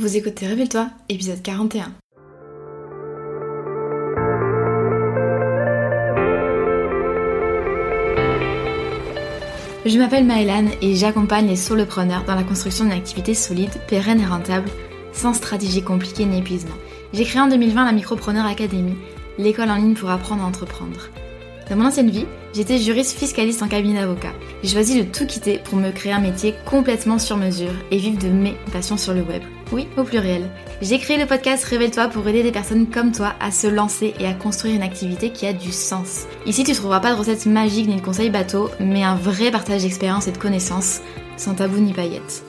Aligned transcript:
Vous 0.00 0.16
écoutez 0.16 0.46
Révèle-toi, 0.46 0.88
épisode 1.10 1.42
41. 1.42 1.92
Je 9.84 9.98
m'appelle 9.98 10.24
Maëlan 10.24 10.68
et 10.80 10.94
j'accompagne 10.94 11.48
les 11.48 11.56
solopreneurs 11.56 12.24
dans 12.24 12.34
la 12.34 12.44
construction 12.44 12.84
d'une 12.84 12.94
activité 12.94 13.34
solide, 13.34 13.68
pérenne 13.88 14.22
et 14.22 14.24
rentable, 14.24 14.70
sans 15.12 15.34
stratégie 15.34 15.82
compliquée 15.82 16.24
ni 16.24 16.38
épuisement. 16.38 16.76
J'ai 17.12 17.24
créé 17.24 17.42
en 17.42 17.48
2020 17.48 17.84
la 17.84 17.92
Micropreneur 17.92 18.46
Academy, 18.46 18.94
l'école 19.36 19.68
en 19.68 19.76
ligne 19.76 19.92
pour 19.92 20.08
apprendre 20.08 20.42
à 20.42 20.46
entreprendre. 20.46 21.10
Dans 21.68 21.76
mon 21.76 21.84
ancienne 21.84 22.08
vie, 22.08 22.26
j'étais 22.54 22.78
juriste 22.78 23.18
fiscaliste 23.18 23.62
en 23.62 23.68
cabinet 23.68 24.00
d'avocat. 24.00 24.32
J'ai 24.62 24.70
choisi 24.70 24.98
de 24.98 25.06
tout 25.06 25.26
quitter 25.26 25.58
pour 25.58 25.76
me 25.76 25.90
créer 25.90 26.14
un 26.14 26.20
métier 26.20 26.54
complètement 26.64 27.18
sur 27.18 27.36
mesure 27.36 27.74
et 27.90 27.98
vivre 27.98 28.18
de 28.18 28.28
mes 28.28 28.56
passions 28.72 28.96
sur 28.96 29.12
le 29.12 29.20
web. 29.20 29.42
Oui, 29.72 29.86
au 29.96 30.02
pluriel. 30.02 30.50
J'ai 30.82 30.98
créé 30.98 31.16
le 31.16 31.26
podcast 31.26 31.62
Révèle-toi 31.64 32.08
pour 32.08 32.26
aider 32.26 32.42
des 32.42 32.50
personnes 32.50 32.88
comme 32.90 33.12
toi 33.12 33.34
à 33.38 33.52
se 33.52 33.68
lancer 33.68 34.14
et 34.18 34.26
à 34.26 34.34
construire 34.34 34.74
une 34.74 34.82
activité 34.82 35.30
qui 35.30 35.46
a 35.46 35.52
du 35.52 35.70
sens. 35.70 36.26
Ici, 36.44 36.64
tu 36.64 36.72
trouveras 36.72 36.98
pas 36.98 37.12
de 37.12 37.18
recettes 37.18 37.46
magiques 37.46 37.86
ni 37.86 37.94
de 37.94 38.00
conseils 38.00 38.30
bateaux, 38.30 38.68
mais 38.80 39.04
un 39.04 39.14
vrai 39.14 39.52
partage 39.52 39.82
d'expérience 39.82 40.26
et 40.26 40.32
de 40.32 40.38
connaissances, 40.38 41.02
sans 41.36 41.54
tabou 41.54 41.78
ni 41.78 41.92
paillettes. 41.92 42.42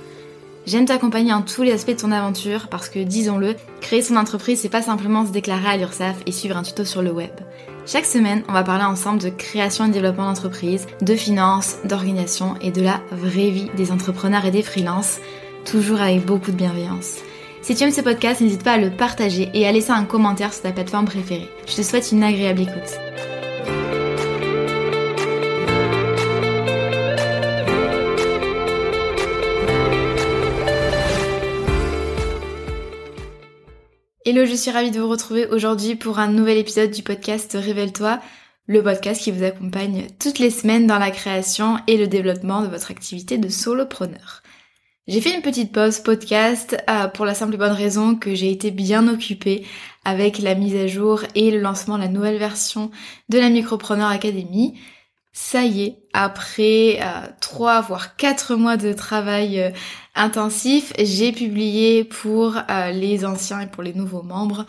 J'aime 0.65 0.85
t'accompagner 0.85 1.33
en 1.33 1.43
tous 1.43 1.61
les 1.61 1.73
aspects 1.73 1.91
de 1.91 1.95
ton 1.95 2.11
aventure 2.11 2.69
parce 2.69 2.89
que, 2.89 2.99
disons-le, 2.99 3.55
créer 3.81 4.01
son 4.01 4.15
entreprise, 4.15 4.59
c'est 4.59 4.69
pas 4.69 4.81
simplement 4.81 5.25
se 5.25 5.31
déclarer 5.31 5.67
à 5.67 5.77
l'URSSAF 5.77 6.17
et 6.25 6.31
suivre 6.31 6.57
un 6.57 6.63
tuto 6.63 6.85
sur 6.85 7.03
le 7.03 7.11
web. 7.11 7.31
Chaque 7.85 8.05
semaine, 8.05 8.43
on 8.47 8.53
va 8.53 8.63
parler 8.63 8.83
ensemble 8.83 9.21
de 9.21 9.29
création 9.29 9.85
et 9.85 9.89
développement 9.89 10.25
d'entreprise, 10.25 10.87
de 11.01 11.15
finances, 11.15 11.77
d'organisation 11.83 12.55
et 12.61 12.71
de 12.71 12.81
la 12.81 13.01
vraie 13.11 13.49
vie 13.49 13.69
des 13.75 13.91
entrepreneurs 13.91 14.45
et 14.45 14.51
des 14.51 14.61
freelances, 14.61 15.19
toujours 15.65 16.01
avec 16.01 16.25
beaucoup 16.25 16.51
de 16.51 16.57
bienveillance. 16.57 17.17
Si 17.61 17.75
tu 17.75 17.83
aimes 17.83 17.91
ce 17.91 18.01
podcast, 18.01 18.41
n'hésite 18.41 18.63
pas 18.63 18.73
à 18.73 18.77
le 18.77 18.89
partager 18.89 19.49
et 19.53 19.67
à 19.67 19.71
laisser 19.71 19.91
un 19.91 20.05
commentaire 20.05 20.53
sur 20.53 20.63
ta 20.63 20.71
plateforme 20.71 21.05
préférée. 21.05 21.49
Je 21.67 21.75
te 21.75 21.81
souhaite 21.83 22.11
une 22.11 22.23
agréable 22.23 22.61
écoute. 22.61 22.99
Hello, 34.23 34.45
je 34.45 34.55
suis 34.55 34.71
ravie 34.71 34.91
de 34.91 34.99
vous 34.99 35.09
retrouver 35.09 35.47
aujourd'hui 35.47 35.95
pour 35.95 36.19
un 36.19 36.27
nouvel 36.27 36.57
épisode 36.57 36.91
du 36.91 37.03
podcast 37.03 37.57
Révèle-toi, 37.59 38.19
le 38.67 38.81
podcast 38.81 39.21
qui 39.21 39.31
vous 39.31 39.43
accompagne 39.43 40.07
toutes 40.19 40.39
les 40.39 40.51
semaines 40.51 40.87
dans 40.87 40.99
la 40.99 41.11
création 41.11 41.77
et 41.87 41.97
le 41.97 42.07
développement 42.07 42.61
de 42.61 42.67
votre 42.67 42.91
activité 42.91 43.37
de 43.37 43.49
solopreneur. 43.49 44.40
J'ai 45.11 45.19
fait 45.19 45.35
une 45.35 45.41
petite 45.41 45.73
pause 45.73 45.99
podcast 45.99 46.81
euh, 46.89 47.09
pour 47.09 47.25
la 47.25 47.33
simple 47.33 47.55
et 47.55 47.57
bonne 47.57 47.73
raison 47.73 48.15
que 48.15 48.33
j'ai 48.33 48.49
été 48.49 48.71
bien 48.71 49.09
occupée 49.09 49.67
avec 50.05 50.39
la 50.39 50.55
mise 50.55 50.77
à 50.77 50.87
jour 50.87 51.23
et 51.35 51.51
le 51.51 51.59
lancement 51.59 51.97
de 51.97 52.03
la 52.03 52.07
nouvelle 52.07 52.37
version 52.37 52.91
de 53.27 53.37
la 53.37 53.49
Micropreneur 53.49 54.07
Academy. 54.07 54.79
Ça 55.33 55.65
y 55.65 55.83
est, 55.83 55.97
après 56.13 56.99
euh, 57.01 57.27
trois 57.41 57.81
voire 57.81 58.15
quatre 58.15 58.55
mois 58.55 58.77
de 58.77 58.93
travail 58.93 59.59
euh, 59.59 59.71
intensif, 60.15 60.93
j'ai 60.97 61.33
publié 61.33 62.05
pour 62.05 62.55
les 62.93 63.25
anciens 63.25 63.59
et 63.59 63.67
pour 63.67 63.83
les 63.83 63.93
nouveaux 63.93 64.23
membres 64.23 64.65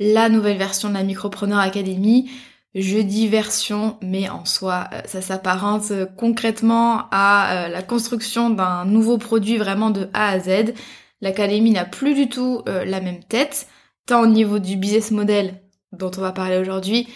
la 0.00 0.30
nouvelle 0.30 0.56
version 0.56 0.88
de 0.88 0.94
la 0.94 1.02
Micropreneur 1.02 1.58
Academy. 1.58 2.30
Je 2.74 2.98
dis 2.98 3.28
version, 3.28 3.98
mais 4.00 4.28
en 4.28 4.44
soi, 4.44 4.88
ça 5.04 5.20
s'apparente 5.20 5.92
concrètement 6.16 7.08
à 7.10 7.68
la 7.68 7.82
construction 7.82 8.48
d'un 8.48 8.86
nouveau 8.86 9.18
produit 9.18 9.58
vraiment 9.58 9.90
de 9.90 10.08
A 10.14 10.28
à 10.28 10.40
Z. 10.40 10.72
L'académie 11.20 11.72
n'a 11.72 11.84
plus 11.84 12.14
du 12.14 12.30
tout 12.30 12.62
la 12.66 13.00
même 13.02 13.22
tête, 13.24 13.68
tant 14.06 14.22
au 14.22 14.26
niveau 14.26 14.58
du 14.58 14.76
business 14.76 15.10
model 15.10 15.60
dont 15.92 16.10
on 16.16 16.22
va 16.22 16.32
parler 16.32 16.56
aujourd'hui, 16.56 17.06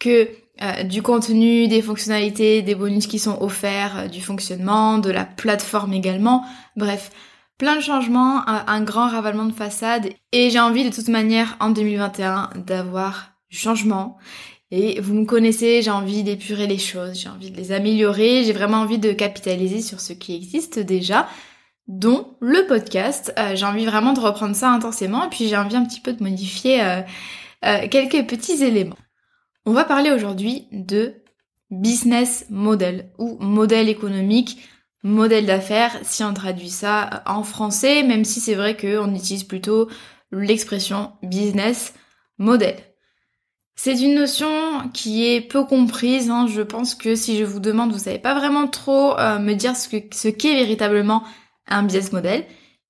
que 0.00 0.28
euh, 0.62 0.84
du 0.84 1.02
contenu, 1.02 1.66
des 1.66 1.82
fonctionnalités, 1.82 2.62
des 2.62 2.76
bonus 2.76 3.08
qui 3.08 3.18
sont 3.18 3.36
offerts, 3.40 3.98
euh, 3.98 4.08
du 4.08 4.20
fonctionnement, 4.20 4.98
de 4.98 5.10
la 5.10 5.24
plateforme 5.24 5.92
également. 5.92 6.44
Bref, 6.76 7.10
plein 7.58 7.74
de 7.76 7.80
changements, 7.80 8.48
un, 8.48 8.80
grand 8.82 9.08
ravalement 9.08 9.46
de 9.46 9.52
façade. 9.52 10.10
Et 10.30 10.50
j'ai 10.50 10.60
envie 10.60 10.88
de 10.88 10.94
toute 10.94 11.08
manière 11.08 11.56
en 11.58 11.70
2021 11.70 12.50
d'avoir 12.66 13.32
changement. 13.48 14.16
Et 14.76 15.00
vous 15.00 15.14
me 15.14 15.24
connaissez, 15.24 15.82
j'ai 15.82 15.92
envie 15.92 16.24
d'épurer 16.24 16.66
les 16.66 16.78
choses, 16.78 17.20
j'ai 17.20 17.28
envie 17.28 17.52
de 17.52 17.56
les 17.56 17.70
améliorer, 17.70 18.42
j'ai 18.42 18.52
vraiment 18.52 18.78
envie 18.78 18.98
de 18.98 19.12
capitaliser 19.12 19.80
sur 19.80 20.00
ce 20.00 20.12
qui 20.12 20.34
existe 20.34 20.80
déjà, 20.80 21.28
dont 21.86 22.34
le 22.40 22.66
podcast. 22.66 23.32
Euh, 23.38 23.54
j'ai 23.54 23.66
envie 23.66 23.86
vraiment 23.86 24.14
de 24.14 24.18
reprendre 24.18 24.56
ça 24.56 24.72
intensément 24.72 25.26
et 25.26 25.28
puis 25.28 25.46
j'ai 25.46 25.56
envie 25.56 25.76
un 25.76 25.84
petit 25.84 26.00
peu 26.00 26.12
de 26.12 26.24
modifier 26.24 26.82
quelques 27.62 28.26
petits 28.26 28.64
éléments. 28.64 28.98
On 29.64 29.72
va 29.72 29.84
parler 29.84 30.10
aujourd'hui 30.10 30.66
de 30.72 31.22
business 31.70 32.46
model 32.50 33.12
ou 33.16 33.38
modèle 33.38 33.88
économique, 33.88 34.58
modèle 35.04 35.46
d'affaires, 35.46 35.96
si 36.02 36.24
on 36.24 36.34
traduit 36.34 36.68
ça 36.68 37.22
en 37.26 37.44
français, 37.44 38.02
même 38.02 38.24
si 38.24 38.40
c'est 38.40 38.56
vrai 38.56 38.76
qu'on 38.76 39.14
utilise 39.14 39.44
plutôt 39.44 39.88
l'expression 40.32 41.12
business 41.22 41.94
model. 42.38 42.74
C'est 43.76 44.00
une 44.00 44.14
notion 44.14 44.88
qui 44.92 45.26
est 45.26 45.40
peu 45.40 45.64
comprise. 45.64 46.30
Hein. 46.30 46.46
Je 46.46 46.62
pense 46.62 46.94
que 46.94 47.16
si 47.16 47.36
je 47.36 47.44
vous 47.44 47.60
demande, 47.60 47.92
vous 47.92 47.98
savez 47.98 48.18
pas 48.18 48.34
vraiment 48.34 48.68
trop 48.68 49.18
euh, 49.18 49.38
me 49.38 49.54
dire 49.54 49.76
ce 49.76 50.28
qu'est 50.28 50.54
véritablement 50.54 51.24
un 51.66 51.82
business 51.82 52.12
model, 52.12 52.44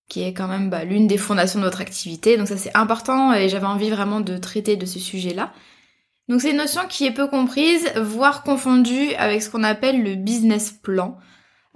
qui 0.08 0.22
est 0.22 0.34
quand 0.34 0.48
même 0.48 0.68
bah, 0.70 0.84
l'une 0.84 1.06
des 1.06 1.16
fondations 1.16 1.60
de 1.60 1.64
votre 1.64 1.80
activité. 1.80 2.36
Donc 2.36 2.48
ça 2.48 2.56
c'est 2.56 2.76
important 2.76 3.32
et 3.32 3.48
j'avais 3.48 3.66
envie 3.66 3.90
vraiment 3.90 4.20
de 4.20 4.36
traiter 4.36 4.76
de 4.76 4.86
ce 4.86 4.98
sujet-là. 4.98 5.52
Donc 6.28 6.40
c'est 6.40 6.50
une 6.50 6.58
notion 6.58 6.82
qui 6.88 7.06
est 7.06 7.12
peu 7.12 7.28
comprise, 7.28 7.90
voire 7.96 8.42
confondue 8.42 9.14
avec 9.14 9.42
ce 9.42 9.50
qu'on 9.50 9.62
appelle 9.62 10.02
le 10.02 10.14
business 10.14 10.70
plan. 10.70 11.18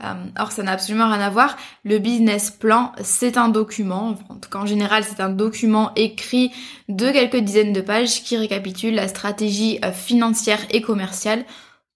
Euh, 0.05 0.15
or 0.39 0.53
ça 0.53 0.63
n'a 0.63 0.73
absolument 0.73 1.11
rien 1.11 1.21
à 1.21 1.31
voir. 1.31 1.57
Le 1.85 1.99
business 1.99 2.51
plan, 2.51 2.93
c'est 3.03 3.37
un 3.37 3.49
document, 3.49 4.17
en 4.29 4.37
tout 4.37 4.49
cas 4.49 4.61
en 4.61 4.67
général 4.67 5.03
c'est 5.03 5.21
un 5.21 5.29
document 5.29 5.93
écrit 5.97 6.53
de 6.89 7.11
quelques 7.11 7.37
dizaines 7.37 7.73
de 7.73 7.81
pages 7.81 8.23
qui 8.23 8.37
récapitule 8.37 8.95
la 8.95 9.09
stratégie 9.09 9.81
euh, 9.85 9.91
financière 9.91 10.61
et 10.71 10.83
commerciale 10.83 11.45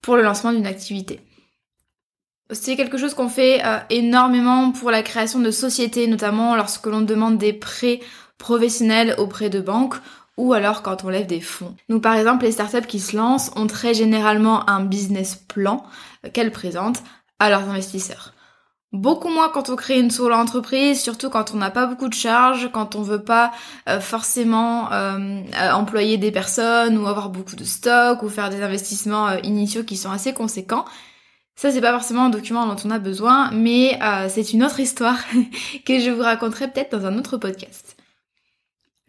pour 0.00 0.16
le 0.16 0.22
lancement 0.22 0.52
d'une 0.52 0.66
activité. 0.66 1.20
C'est 2.50 2.76
quelque 2.76 2.98
chose 2.98 3.14
qu'on 3.14 3.28
fait 3.28 3.64
euh, 3.64 3.78
énormément 3.88 4.72
pour 4.72 4.90
la 4.90 5.02
création 5.02 5.38
de 5.38 5.52
sociétés, 5.52 6.08
notamment 6.08 6.56
lorsque 6.56 6.86
l'on 6.86 7.02
demande 7.02 7.38
des 7.38 7.52
prêts 7.52 8.00
professionnels 8.36 9.14
auprès 9.18 9.48
de 9.48 9.60
banques 9.60 9.94
ou 10.36 10.54
alors 10.54 10.82
quand 10.82 11.04
on 11.04 11.08
lève 11.08 11.26
des 11.26 11.40
fonds. 11.40 11.76
Donc 11.88 12.02
par 12.02 12.14
exemple, 12.14 12.44
les 12.44 12.52
startups 12.52 12.86
qui 12.88 12.98
se 12.98 13.16
lancent 13.16 13.52
ont 13.54 13.68
très 13.68 13.94
généralement 13.94 14.68
un 14.68 14.84
business 14.84 15.36
plan 15.36 15.84
qu'elles 16.32 16.50
présentent 16.50 17.02
à 17.42 17.50
leurs 17.50 17.68
investisseurs. 17.68 18.32
Beaucoup 18.92 19.30
moins 19.30 19.48
quand 19.48 19.68
on 19.68 19.74
crée 19.74 19.98
une 19.98 20.10
solo 20.10 20.34
entreprise, 20.34 21.00
surtout 21.00 21.28
quand 21.28 21.54
on 21.54 21.56
n'a 21.56 21.70
pas 21.70 21.86
beaucoup 21.86 22.08
de 22.08 22.14
charges, 22.14 22.70
quand 22.70 22.94
on 22.94 23.02
veut 23.02 23.22
pas 23.24 23.50
euh, 23.88 24.00
forcément 24.00 24.92
euh, 24.92 25.40
euh, 25.60 25.70
employer 25.72 26.18
des 26.18 26.30
personnes 26.30 26.98
ou 26.98 27.06
avoir 27.08 27.30
beaucoup 27.30 27.56
de 27.56 27.64
stocks 27.64 28.22
ou 28.22 28.28
faire 28.28 28.50
des 28.50 28.62
investissements 28.62 29.32
initiaux 29.38 29.82
qui 29.82 29.96
sont 29.96 30.10
assez 30.10 30.34
conséquents. 30.34 30.84
Ça 31.56 31.72
c'est 31.72 31.80
pas 31.80 31.92
forcément 31.92 32.26
un 32.26 32.30
document 32.30 32.66
dont 32.66 32.76
on 32.84 32.90
a 32.90 32.98
besoin, 32.98 33.50
mais 33.50 33.98
c'est 34.28 34.52
une 34.52 34.62
autre 34.62 34.80
histoire 34.80 35.18
que 35.86 35.98
je 35.98 36.10
vous 36.10 36.22
raconterai 36.22 36.68
peut-être 36.68 36.96
dans 36.96 37.06
un 37.06 37.18
autre 37.18 37.38
podcast. 37.38 37.96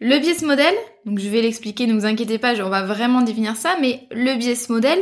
Le 0.00 0.18
business 0.18 0.42
model, 0.42 0.74
donc 1.06 1.18
je 1.18 1.28
vais 1.28 1.40
l'expliquer, 1.40 1.86
ne 1.86 1.94
vous 1.94 2.04
inquiétez 2.04 2.38
pas, 2.38 2.54
on 2.60 2.68
va 2.68 2.82
vraiment 2.82 3.22
définir 3.22 3.56
ça, 3.56 3.76
mais 3.80 4.06
le 4.10 4.34
business 4.36 4.68
model, 4.68 4.98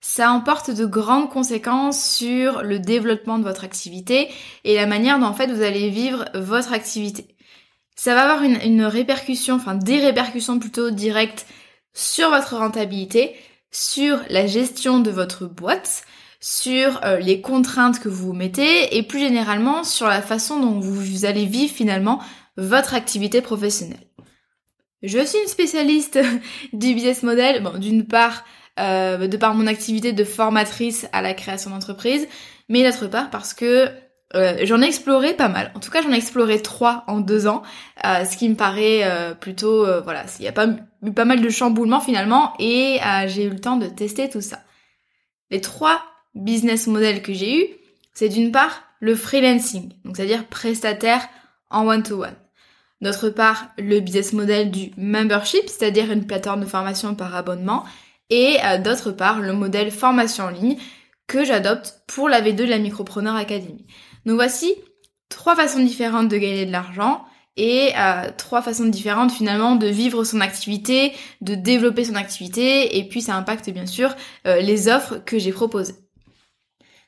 ça 0.00 0.32
emporte 0.32 0.70
de 0.70 0.86
grandes 0.86 1.30
conséquences 1.30 2.02
sur 2.02 2.62
le 2.62 2.78
développement 2.78 3.38
de 3.38 3.44
votre 3.44 3.64
activité 3.64 4.28
et 4.64 4.74
la 4.74 4.86
manière 4.86 5.18
dont 5.18 5.26
en 5.26 5.34
fait 5.34 5.52
vous 5.52 5.62
allez 5.62 5.90
vivre 5.90 6.24
votre 6.34 6.72
activité. 6.72 7.36
Ça 7.96 8.14
va 8.14 8.22
avoir 8.22 8.42
une, 8.42 8.82
répercussion, 8.82 9.56
enfin 9.56 9.74
des 9.74 9.98
répercussions 9.98 10.58
plutôt 10.58 10.90
directes 10.90 11.46
sur 11.92 12.30
votre 12.30 12.56
rentabilité, 12.56 13.34
sur 13.70 14.18
la 14.30 14.46
gestion 14.46 15.00
de 15.00 15.10
votre 15.10 15.44
boîte, 15.44 16.04
sur 16.40 17.04
euh, 17.04 17.18
les 17.18 17.42
contraintes 17.42 18.00
que 18.00 18.08
vous 18.08 18.28
vous 18.28 18.32
mettez 18.32 18.96
et 18.96 19.02
plus 19.02 19.18
généralement 19.18 19.84
sur 19.84 20.06
la 20.06 20.22
façon 20.22 20.60
dont 20.60 20.80
vous 20.80 21.26
allez 21.26 21.44
vivre 21.44 21.74
finalement 21.74 22.22
votre 22.56 22.94
activité 22.94 23.42
professionnelle. 23.42 24.06
Je 25.02 25.18
suis 25.24 25.38
une 25.38 25.48
spécialiste 25.48 26.18
du 26.72 26.94
business 26.94 27.22
model, 27.22 27.62
bon, 27.62 27.76
d'une 27.78 28.06
part, 28.06 28.44
euh, 28.80 29.28
de 29.28 29.36
par 29.36 29.54
mon 29.54 29.66
activité 29.66 30.12
de 30.12 30.24
formatrice 30.24 31.06
à 31.12 31.22
la 31.22 31.34
création 31.34 31.70
d'entreprise, 31.70 32.26
mais 32.68 32.82
d'autre 32.82 33.06
part 33.06 33.30
parce 33.30 33.54
que 33.54 33.88
euh, 34.34 34.58
j'en 34.62 34.80
ai 34.80 34.86
exploré 34.86 35.34
pas 35.34 35.48
mal. 35.48 35.72
En 35.74 35.80
tout 35.80 35.90
cas, 35.90 36.02
j'en 36.02 36.12
ai 36.12 36.16
exploré 36.16 36.62
trois 36.62 37.04
en 37.06 37.20
deux 37.20 37.46
ans, 37.46 37.62
euh, 38.04 38.24
ce 38.24 38.36
qui 38.36 38.48
me 38.48 38.54
paraît 38.54 39.36
plutôt, 39.40 39.86
voilà, 40.02 40.24
il 40.38 40.44
y 40.44 40.48
a 40.48 40.52
pas 40.52 40.68
eu 41.04 41.12
pas 41.12 41.24
mal 41.24 41.40
de 41.40 41.48
chamboulements 41.48 42.00
finalement, 42.00 42.54
et 42.58 42.98
j'ai 43.26 43.44
eu 43.44 43.50
le 43.50 43.60
temps 43.60 43.76
de 43.76 43.86
tester 43.86 44.28
tout 44.28 44.40
ça. 44.40 44.60
Les 45.50 45.60
trois 45.60 46.00
business 46.34 46.86
models 46.86 47.22
que 47.22 47.32
j'ai 47.32 47.60
eu, 47.60 47.66
c'est 48.14 48.28
d'une 48.28 48.52
part 48.52 48.84
le 49.00 49.16
freelancing, 49.16 49.92
donc 50.04 50.16
c'est-à-dire 50.16 50.46
prestataire 50.46 51.28
en 51.70 51.86
one-to-one. 51.86 52.36
D'autre 53.00 53.30
part, 53.30 53.68
le 53.78 54.00
business 54.00 54.32
model 54.34 54.70
du 54.70 54.90
membership, 54.98 55.62
c'est-à-dire 55.68 56.12
une 56.12 56.26
plateforme 56.26 56.60
de 56.60 56.66
formation 56.66 57.14
par 57.14 57.34
abonnement. 57.34 57.84
Et 58.30 58.58
euh, 58.64 58.78
d'autre 58.78 59.10
part, 59.10 59.40
le 59.40 59.52
modèle 59.52 59.90
formation 59.90 60.44
en 60.44 60.50
ligne 60.50 60.76
que 61.26 61.44
j'adopte 61.44 62.02
pour 62.06 62.28
la 62.28 62.40
V2 62.40 62.54
de 62.54 62.64
la 62.64 62.78
Micropreneur 62.78 63.36
Academy. 63.36 63.86
Donc 64.26 64.36
voici 64.36 64.74
trois 65.28 65.56
façons 65.56 65.80
différentes 65.80 66.28
de 66.28 66.36
gagner 66.36 66.66
de 66.66 66.72
l'argent 66.72 67.24
et 67.56 67.92
euh, 67.96 68.30
trois 68.36 68.62
façons 68.62 68.86
différentes 68.86 69.32
finalement 69.32 69.76
de 69.76 69.86
vivre 69.86 70.24
son 70.24 70.40
activité, 70.40 71.12
de 71.40 71.54
développer 71.54 72.04
son 72.04 72.14
activité 72.14 72.98
et 72.98 73.08
puis 73.08 73.22
ça 73.22 73.36
impacte 73.36 73.70
bien 73.70 73.86
sûr 73.86 74.14
euh, 74.46 74.60
les 74.60 74.88
offres 74.88 75.16
que 75.24 75.38
j'ai 75.38 75.52
proposées. 75.52 75.94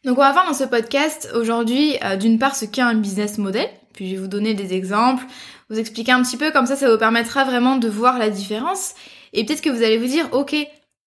Donc 0.04 0.19
on 0.19 0.22
va 0.22 0.32
voir 0.32 0.46
dans 0.46 0.54
ce 0.54 0.64
podcast 0.64 1.30
aujourd'hui 1.34 1.96
euh, 2.04 2.16
d'une 2.16 2.38
part 2.38 2.56
ce 2.56 2.64
qu'est 2.64 2.82
un 2.82 2.94
business 2.94 3.38
model, 3.38 3.69
puis 3.92 4.08
je 4.08 4.14
vais 4.14 4.20
vous 4.20 4.28
donner 4.28 4.54
des 4.54 4.74
exemples, 4.74 5.24
vous 5.70 5.78
expliquer 5.78 6.12
un 6.12 6.22
petit 6.22 6.36
peu 6.36 6.50
comme 6.50 6.66
ça 6.66 6.76
ça 6.76 6.90
vous 6.90 6.98
permettra 6.98 7.44
vraiment 7.44 7.76
de 7.76 7.88
voir 7.88 8.19
la 8.19 8.30
différence 8.30 8.94
et 9.32 9.44
peut-être 9.44 9.62
que 9.62 9.70
vous 9.70 9.82
allez 9.82 9.98
vous 9.98 10.06
dire 10.06 10.28
ok 10.32 10.54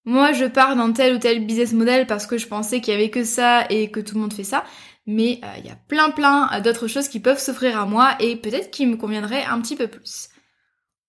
moi 0.05 0.31
je 0.33 0.45
pars 0.45 0.75
dans 0.75 0.91
tel 0.93 1.15
ou 1.15 1.19
tel 1.19 1.45
business 1.45 1.73
model 1.73 2.07
parce 2.07 2.27
que 2.27 2.37
je 2.37 2.47
pensais 2.47 2.81
qu'il 2.81 2.93
y 2.93 2.97
avait 2.97 3.09
que 3.09 3.23
ça 3.23 3.65
et 3.69 3.91
que 3.91 3.99
tout 3.99 4.15
le 4.15 4.21
monde 4.21 4.33
fait 4.33 4.43
ça, 4.43 4.63
mais 5.05 5.39
euh, 5.43 5.47
il 5.59 5.65
y 5.65 5.69
a 5.69 5.75
plein 5.87 6.09
plein 6.09 6.59
d'autres 6.61 6.87
choses 6.87 7.09
qui 7.09 7.19
peuvent 7.19 7.39
s'offrir 7.39 7.79
à 7.79 7.85
moi 7.85 8.15
et 8.19 8.35
peut-être 8.35 8.71
qui 8.71 8.85
me 8.85 8.97
conviendraient 8.97 9.43
un 9.43 9.59
petit 9.61 9.75
peu 9.75 9.87
plus. 9.87 10.29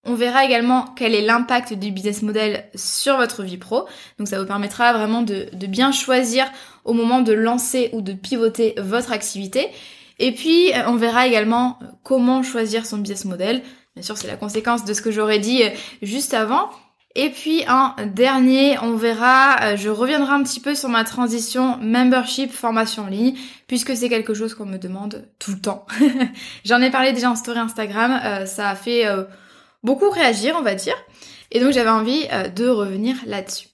On 0.09 0.15
verra 0.15 0.45
également 0.45 0.85
quel 0.97 1.17
est 1.17 1.21
l'impact 1.21 1.73
du 1.73 1.91
business 1.91 2.23
model 2.23 2.65
sur 2.77 3.17
votre 3.17 3.43
vie 3.43 3.57
pro. 3.57 3.87
Donc 4.19 4.29
ça 4.29 4.41
vous 4.41 4.47
permettra 4.47 4.93
vraiment 4.93 5.23
de, 5.23 5.49
bien 5.67 5.91
choisir 5.91 6.47
au 6.85 6.93
moment 6.93 7.23
de 7.23 7.33
lancer 7.33 7.91
ou 7.93 8.03
de 8.03 8.13
pivoter 8.13 8.75
votre 8.79 9.11
activité. 9.11 9.69
Et 10.21 10.31
puis 10.31 10.73
euh, 10.73 10.87
on 10.87 10.95
verra 10.95 11.27
également 11.27 11.81
euh, 11.83 11.87
comment 12.05 12.45
choisir 12.45 12.87
son 12.87 12.99
business 12.99 13.25
model. 13.25 13.63
Bien 13.97 14.05
sûr 14.05 14.17
c'est 14.17 14.29
la 14.29 14.37
conséquence 14.37 14.85
de 14.85 14.95
ce 14.95 15.03
que 15.03 15.11
j'aurais 15.11 15.41
dit 15.41 15.65
euh, 15.65 15.71
juste 16.03 16.35
avant. 16.35 16.71
Et 17.19 17.31
puis 17.31 17.65
un 17.67 17.95
dernier, 18.05 18.79
on 18.81 18.95
verra, 18.95 19.75
je 19.77 19.89
reviendrai 19.89 20.33
un 20.33 20.43
petit 20.43 20.61
peu 20.61 20.75
sur 20.75 20.91
ma 20.91 21.03
transition 21.03 21.79
membership 21.79 22.53
formation 22.53 23.05
en 23.05 23.07
ligne, 23.07 23.35
puisque 23.67 23.97
c'est 23.97 24.11
quelque 24.11 24.35
chose 24.35 24.55
qu'on 24.55 24.67
me 24.67 24.77
demande 24.77 25.27
tout 25.39 25.53
le 25.53 25.61
temps. 25.61 25.87
J'en 26.65 26.83
ai 26.83 26.91
parlé 26.91 27.13
déjà 27.13 27.31
en 27.31 27.37
story 27.37 27.59
Instagram, 27.59 28.45
ça 28.47 28.69
a 28.69 28.75
fait 28.75 29.07
beaucoup 29.83 30.11
réagir, 30.11 30.57
on 30.59 30.63
va 30.63 30.75
dire. 30.75 30.97
Et 31.51 31.61
donc 31.61 31.73
j'avais 31.73 31.91
envie 31.91 32.27
euh, 32.33 32.49
de 32.49 32.69
revenir 32.69 33.17
là-dessus. 33.27 33.69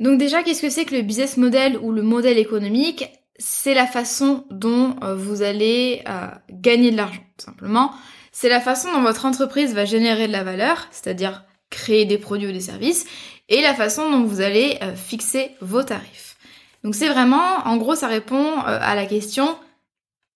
Donc 0.00 0.18
déjà, 0.18 0.42
qu'est-ce 0.42 0.60
que 0.60 0.70
c'est 0.70 0.84
que 0.84 0.94
le 0.94 1.02
business 1.02 1.36
model 1.36 1.78
ou 1.78 1.92
le 1.92 2.02
modèle 2.02 2.38
économique? 2.38 3.08
C'est 3.38 3.74
la 3.74 3.86
façon 3.86 4.44
dont 4.50 4.96
euh, 5.02 5.14
vous 5.14 5.42
allez 5.42 6.02
euh, 6.08 6.26
gagner 6.50 6.90
de 6.90 6.96
l'argent, 6.96 7.22
tout 7.38 7.46
simplement. 7.46 7.92
C'est 8.32 8.48
la 8.48 8.60
façon 8.60 8.92
dont 8.92 9.02
votre 9.02 9.24
entreprise 9.24 9.74
va 9.74 9.84
générer 9.84 10.26
de 10.26 10.32
la 10.32 10.42
valeur, 10.42 10.88
c'est-à-dire 10.90 11.44
créer 11.74 12.04
des 12.04 12.18
produits 12.18 12.48
ou 12.48 12.52
des 12.52 12.60
services, 12.60 13.06
et 13.48 13.60
la 13.60 13.74
façon 13.74 14.10
dont 14.10 14.24
vous 14.24 14.40
allez 14.40 14.78
fixer 14.96 15.50
vos 15.60 15.82
tarifs. 15.82 16.36
Donc 16.82 16.94
c'est 16.94 17.08
vraiment, 17.08 17.58
en 17.66 17.76
gros, 17.76 17.94
ça 17.94 18.08
répond 18.08 18.58
à 18.60 18.94
la 18.94 19.04
question 19.06 19.58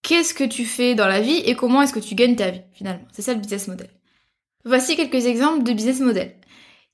qu'est-ce 0.02 0.35
que 0.35 0.44
tu 0.44 0.64
fais 0.64 0.94
dans 0.94 1.06
la 1.06 1.20
vie 1.20 1.43
et 1.44 1.55
comment 1.55 1.82
est-ce 1.82 1.93
que 1.93 2.00
tu 2.00 2.14
gagnes 2.14 2.37
ta 2.37 2.50
vie 2.50 2.62
finalement? 2.73 3.06
C'est 3.12 3.23
ça 3.23 3.35
le 3.35 3.40
business 3.40 3.69
model. 3.69 3.88
Voici 4.64 4.96
quelques 4.96 5.26
exemples 5.26 5.62
de 5.62 5.73
business 5.73 6.00
model. 6.00 6.35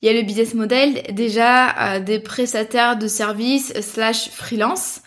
Il 0.02 0.06
y 0.06 0.08
a 0.10 0.12
le 0.12 0.22
business 0.22 0.54
model 0.54 1.02
déjà 1.12 1.94
euh, 1.94 2.00
des 2.00 2.18
prestataires 2.18 2.98
de 2.98 3.08
services 3.08 3.72
slash 3.80 4.28
freelance. 4.30 5.00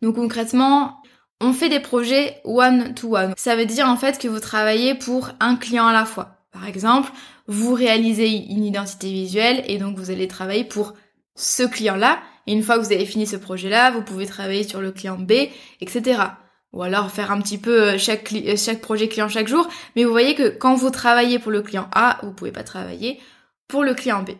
Donc 0.00 0.14
concrètement, 0.14 1.02
on 1.40 1.52
fait 1.52 1.68
des 1.68 1.80
projets 1.80 2.40
one 2.44 2.94
to 2.94 3.16
one. 3.16 3.34
Ça 3.36 3.56
veut 3.56 3.66
dire 3.66 3.88
en 3.88 3.96
fait 3.96 4.18
que 4.18 4.28
vous 4.28 4.40
travaillez 4.40 4.94
pour 4.94 5.30
un 5.40 5.56
client 5.56 5.86
à 5.86 5.92
la 5.92 6.04
fois. 6.04 6.36
Par 6.50 6.66
exemple, 6.66 7.12
vous 7.48 7.74
réalisez 7.74 8.28
une 8.28 8.64
identité 8.64 9.10
visuelle 9.10 9.64
et 9.66 9.78
donc 9.78 9.96
vous 9.96 10.10
allez 10.10 10.28
travailler 10.28 10.64
pour 10.64 10.94
ce 11.34 11.64
client-là. 11.64 12.20
Et 12.46 12.52
une 12.52 12.62
fois 12.62 12.78
que 12.78 12.84
vous 12.84 12.92
avez 12.92 13.06
fini 13.06 13.26
ce 13.26 13.36
projet-là, 13.36 13.90
vous 13.90 14.02
pouvez 14.02 14.26
travailler 14.26 14.62
sur 14.62 14.80
le 14.80 14.92
client 14.92 15.18
B, 15.18 15.32
etc 15.80 16.28
ou 16.72 16.82
alors 16.82 17.10
faire 17.10 17.30
un 17.30 17.40
petit 17.40 17.58
peu 17.58 17.82
euh, 17.82 17.98
chaque, 17.98 18.32
euh, 18.32 18.56
chaque 18.56 18.80
projet 18.80 19.08
client 19.08 19.28
chaque 19.28 19.48
jour. 19.48 19.68
Mais 19.96 20.04
vous 20.04 20.10
voyez 20.10 20.34
que 20.34 20.48
quand 20.48 20.74
vous 20.74 20.90
travaillez 20.90 21.38
pour 21.38 21.50
le 21.50 21.62
client 21.62 21.88
A, 21.92 22.18
vous 22.22 22.32
pouvez 22.32 22.52
pas 22.52 22.62
travailler 22.62 23.20
pour 23.68 23.84
le 23.84 23.94
client 23.94 24.22
B. 24.22 24.30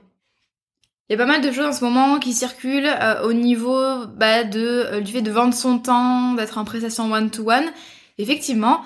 Il 1.09 1.13
y 1.13 1.15
a 1.15 1.19
pas 1.19 1.27
mal 1.27 1.41
de 1.41 1.51
choses 1.51 1.67
en 1.67 1.73
ce 1.73 1.85
moment 1.85 2.19
qui 2.19 2.35
circulent 2.35 2.87
euh, 3.01 3.23
au 3.23 3.33
niveau 3.33 4.07
bah, 4.07 4.45
de, 4.45 5.01
du 5.01 5.13
fait 5.13 5.23
de 5.23 5.31
vendre 5.31 5.55
son 5.55 5.79
temps, 5.79 6.35
d'être 6.35 6.59
en 6.59 6.65
prestation 6.65 7.11
one-to-one. 7.11 7.65
Effectivement, 8.19 8.83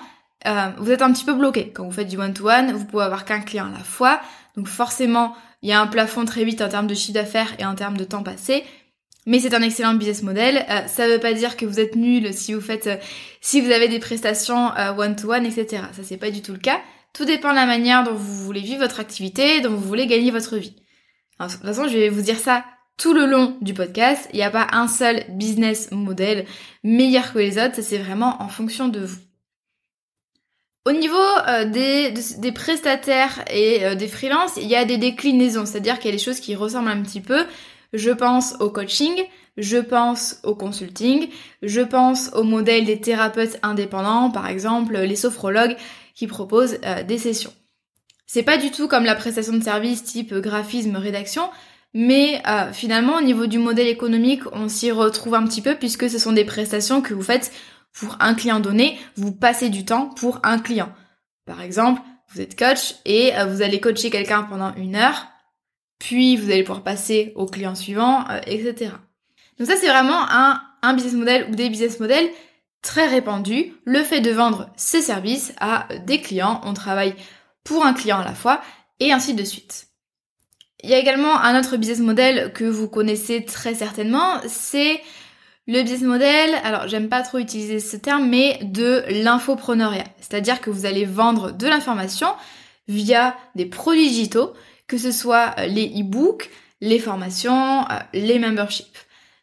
vous 0.77 0.91
êtes 0.91 1.01
un 1.01 1.11
petit 1.13 1.25
peu 1.25 1.33
bloqué. 1.33 1.71
Quand 1.73 1.85
vous 1.85 1.91
faites 1.91 2.07
du 2.07 2.17
one-to-one, 2.17 2.73
vous 2.73 2.85
pouvez 2.85 3.03
avoir 3.03 3.25
qu'un 3.25 3.39
client 3.39 3.67
à 3.67 3.77
la 3.77 3.83
fois. 3.83 4.21
Donc 4.55 4.67
forcément, 4.67 5.35
il 5.61 5.69
y 5.69 5.71
a 5.71 5.81
un 5.81 5.87
plafond 5.87 6.25
très 6.25 6.43
vite 6.43 6.61
en 6.61 6.69
termes 6.69 6.87
de 6.87 6.93
chiffre 6.93 7.13
d'affaires 7.13 7.53
et 7.59 7.65
en 7.65 7.75
termes 7.75 7.97
de 7.97 8.03
temps 8.03 8.23
passé. 8.23 8.63
Mais 9.25 9.39
c'est 9.39 9.53
un 9.53 9.61
excellent 9.61 9.93
business 9.93 10.21
model. 10.21 10.65
Euh, 10.69 10.85
ça 10.87 11.07
veut 11.07 11.19
pas 11.19 11.33
dire 11.33 11.55
que 11.55 11.65
vous 11.65 11.79
êtes 11.79 11.95
nul 11.95 12.33
si 12.33 12.53
vous 12.53 12.61
faites, 12.61 12.87
euh, 12.87 12.97
si 13.39 13.61
vous 13.61 13.71
avez 13.71 13.87
des 13.87 13.99
prestations 13.99 14.71
one 14.97 15.15
to 15.15 15.31
one, 15.31 15.45
etc. 15.45 15.83
Ça 15.93 16.03
c'est 16.03 16.17
pas 16.17 16.31
du 16.31 16.41
tout 16.41 16.51
le 16.51 16.59
cas. 16.59 16.81
Tout 17.13 17.25
dépend 17.25 17.51
de 17.51 17.55
la 17.55 17.65
manière 17.65 18.03
dont 18.03 18.13
vous 18.13 18.43
voulez 18.43 18.61
vivre 18.61 18.81
votre 18.81 18.99
activité, 18.99 19.61
dont 19.61 19.69
vous 19.69 19.87
voulez 19.87 20.07
gagner 20.07 20.31
votre 20.31 20.57
vie. 20.57 20.75
de 21.39 21.45
toute 21.45 21.61
façon, 21.61 21.87
je 21.87 21.97
vais 21.97 22.09
vous 22.09 22.21
dire 22.21 22.39
ça 22.39 22.65
tout 22.97 23.13
le 23.13 23.25
long 23.25 23.57
du 23.61 23.73
podcast. 23.73 24.27
Il 24.33 24.37
n'y 24.37 24.43
a 24.43 24.51
pas 24.51 24.67
un 24.71 24.87
seul 24.87 25.23
business 25.29 25.91
model 25.91 26.45
meilleur 26.83 27.31
que 27.31 27.39
les 27.39 27.57
autres. 27.57 27.75
Ça 27.75 27.81
c'est 27.81 27.97
vraiment 27.97 28.41
en 28.41 28.49
fonction 28.49 28.89
de 28.89 28.99
vous. 29.05 29.19
Au 30.85 30.91
niveau 30.91 31.15
euh, 31.47 31.65
des, 31.65 32.51
prestataires 32.51 33.43
et 33.49 33.95
des 33.95 34.07
freelances, 34.07 34.57
il 34.57 34.67
y 34.67 34.75
a 34.75 34.83
des 34.83 34.97
déclinaisons, 34.97 35.65
c'est-à-dire 35.65 35.97
qu'il 35.97 36.11
y 36.11 36.13
a 36.13 36.17
des 36.17 36.23
choses 36.23 36.39
qui 36.39 36.55
ressemblent 36.55 36.89
un 36.89 37.01
petit 37.01 37.21
peu. 37.21 37.45
Je 37.93 38.11
pense 38.11 38.55
au 38.59 38.69
coaching, 38.69 39.13
je 39.57 39.77
pense 39.77 40.39
au 40.43 40.55
consulting, 40.55 41.29
je 41.61 41.81
pense 41.81 42.31
au 42.33 42.43
modèle 42.43 42.85
des 42.85 42.99
thérapeutes 42.99 43.59
indépendants, 43.61 44.31
par 44.31 44.47
exemple 44.47 44.97
les 44.97 45.15
sophrologues 45.15 45.77
qui 46.15 46.27
proposent 46.27 46.79
euh, 46.85 47.03
des 47.03 47.17
sessions. 47.17 47.53
C'est 48.25 48.43
pas 48.43 48.57
du 48.57 48.71
tout 48.71 48.87
comme 48.87 49.05
la 49.05 49.15
prestation 49.15 49.53
de 49.53 49.63
service 49.63 50.03
type 50.03 50.33
graphisme, 50.33 50.95
rédaction, 50.95 51.43
mais 51.93 52.41
euh, 52.47 52.71
finalement 52.73 53.17
au 53.17 53.21
niveau 53.21 53.45
du 53.45 53.59
modèle 53.59 53.87
économique, 53.87 54.41
on 54.53 54.67
s'y 54.67 54.91
retrouve 54.91 55.35
un 55.35 55.45
petit 55.45 55.61
peu 55.61 55.75
puisque 55.75 56.09
ce 56.09 56.17
sont 56.17 56.31
des 56.31 56.45
prestations 56.45 57.01
que 57.01 57.13
vous 57.13 57.21
faites 57.21 57.51
pour 57.93 58.17
un 58.19 58.33
client 58.33 58.59
donné, 58.59 58.99
vous 59.15 59.31
passez 59.31 59.69
du 59.69 59.85
temps 59.85 60.09
pour 60.09 60.39
un 60.43 60.59
client. 60.59 60.91
Par 61.45 61.61
exemple, 61.61 62.01
vous 62.29 62.41
êtes 62.41 62.57
coach 62.57 62.95
et 63.05 63.35
euh, 63.35 63.45
vous 63.45 63.61
allez 63.61 63.79
coacher 63.79 64.09
quelqu'un 64.09 64.43
pendant 64.43 64.73
une 64.75 64.95
heure, 64.95 65.27
puis 65.99 66.35
vous 66.35 66.49
allez 66.49 66.63
pouvoir 66.63 66.83
passer 66.83 67.31
au 67.35 67.45
client 67.45 67.75
suivant, 67.75 68.27
euh, 68.29 68.39
etc. 68.47 68.91
Donc 69.59 69.67
ça 69.67 69.75
c'est 69.75 69.89
vraiment 69.89 70.29
un, 70.29 70.61
un 70.81 70.93
business 70.93 71.13
model 71.13 71.47
ou 71.49 71.55
des 71.55 71.69
business 71.69 71.99
models 71.99 72.29
très 72.81 73.07
répandus, 73.07 73.73
le 73.85 74.03
fait 74.03 74.19
de 74.19 74.31
vendre 74.31 74.69
ses 74.75 75.01
services 75.01 75.53
à 75.59 75.87
des 76.05 76.19
clients, 76.19 76.61
on 76.65 76.73
travaille 76.73 77.15
pour 77.63 77.85
un 77.85 77.93
client 77.93 78.19
à 78.19 78.25
la 78.25 78.33
fois, 78.33 78.61
et 78.99 79.13
ainsi 79.13 79.33
de 79.33 79.43
suite. 79.43 79.87
Il 80.83 80.89
y 80.89 80.93
a 80.93 80.99
également 80.99 81.39
un 81.39 81.57
autre 81.57 81.77
business 81.77 81.99
model 81.99 82.51
que 82.51 82.65
vous 82.65 82.89
connaissez 82.89 83.45
très 83.45 83.73
certainement, 83.73 84.41
c'est 84.47 85.01
le 85.67 85.81
business 85.81 86.01
model, 86.01 86.55
alors 86.63 86.87
j'aime 86.87 87.09
pas 87.09 87.21
trop 87.21 87.37
utiliser 87.37 87.79
ce 87.79 87.95
terme, 87.97 88.27
mais 88.27 88.59
de 88.63 89.03
l'infopreneuriat. 89.09 90.05
C'est-à-dire 90.19 90.61
que 90.61 90.69
vous 90.69 90.85
allez 90.85 91.05
vendre 91.05 91.51
de 91.51 91.67
l'information 91.67 92.27
via 92.87 93.35
des 93.55 93.65
produits 93.65 94.09
digitaux 94.09 94.53
que 94.87 94.97
ce 94.97 95.11
soit 95.11 95.55
euh, 95.57 95.65
les 95.65 95.87
e-books, 95.87 96.49
les 96.81 96.99
formations, 96.99 97.81
euh, 97.89 97.99
les 98.13 98.39
memberships. 98.39 98.97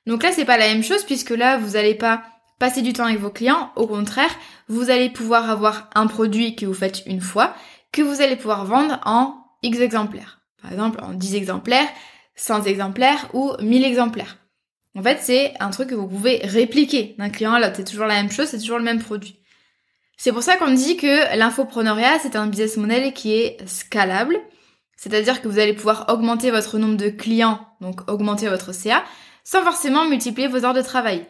Donc 0.07 0.23
là, 0.23 0.33
c'est 0.33 0.45
pas 0.45 0.59
la 0.59 0.69
même 0.69 0.85
chose 0.85 1.05
puisque 1.05 1.31
là, 1.31 1.59
vous 1.59 1.71
n'allez 1.71 1.95
pas 1.95 2.23
passer 2.59 2.83
du 2.83 2.93
temps 2.93 3.07
avec 3.07 3.19
vos 3.19 3.31
clients. 3.31 3.73
Au 3.77 3.87
contraire, 3.87 4.31
vous 4.69 4.91
allez 4.91 5.11
pouvoir 5.11 5.51
avoir 5.51 5.91
un 5.95 6.07
produit 6.07 6.57
que 6.57 6.67
vous 6.67 6.75
faites 6.75 7.03
une 7.07 7.21
fois, 7.21 7.55
que 7.93 8.03
vous 8.03 8.21
allez 8.21 8.37
pouvoir 8.37 8.65
vendre 8.65 9.01
en 9.05 9.35
X 9.63 9.81
exemplaires. 9.81 10.41
Par 10.63 10.73
exemple, 10.73 11.01
en 11.03 11.15
10 11.15 11.35
exemplaires, 11.35 11.89
100 12.37 12.65
exemplaires 12.65 13.29
ou 13.33 13.53
1000 13.61 13.85
exemplaires. 13.85 14.37
En 14.97 15.03
fait, 15.03 15.19
c'est 15.21 15.55
un 15.61 15.71
truc 15.71 15.91
que 15.91 15.95
vous 15.95 16.09
pouvez 16.09 16.41
répliquer 16.43 17.15
d'un 17.19 17.31
client 17.31 17.53
à 17.53 17.61
l'autre. 17.61 17.75
C'est 17.77 17.85
toujours 17.85 18.07
la 18.07 18.15
même 18.15 18.31
chose, 18.31 18.49
c'est 18.49 18.59
toujours 18.59 18.79
le 18.79 18.85
même 18.85 19.01
produit. 19.03 19.41
C'est 20.17 20.33
pour 20.33 20.43
ça 20.43 20.57
qu'on 20.57 20.73
dit 20.73 20.97
que 20.97 21.37
l'infopreneuriat, 21.37 22.19
c'est 22.19 22.37
un 22.37 22.47
business 22.47 22.77
model 22.77 23.15
qui 23.15 23.33
est 23.33 23.57
scalable, 23.67 24.37
c'est-à-dire 24.97 25.41
que 25.41 25.49
vous 25.49 25.59
allez 25.59 25.73
pouvoir 25.73 26.07
augmenter 26.11 26.51
votre 26.51 26.77
nombre 26.77 26.97
de 26.97 27.09
clients, 27.09 27.67
donc 27.81 28.11
augmenter 28.11 28.49
votre 28.49 28.75
CA, 28.75 29.03
sans 29.45 29.63
forcément 29.63 30.07
multiplier 30.07 30.47
vos 30.47 30.65
heures 30.67 30.75
de 30.75 30.83
travail. 30.83 31.27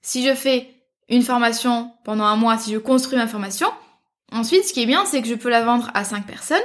Si 0.00 0.26
je 0.26 0.34
fais 0.34 0.74
une 1.08 1.22
formation 1.22 1.92
pendant 2.04 2.24
un 2.24 2.34
mois, 2.34 2.58
si 2.58 2.72
je 2.72 2.78
construis 2.78 3.16
ma 3.16 3.28
formation, 3.28 3.68
ensuite 4.32 4.64
ce 4.64 4.72
qui 4.72 4.82
est 4.82 4.86
bien 4.86 5.04
c'est 5.04 5.22
que 5.22 5.28
je 5.28 5.36
peux 5.36 5.50
la 5.50 5.62
vendre 5.62 5.90
à 5.94 6.02
5 6.02 6.26
personnes, 6.26 6.58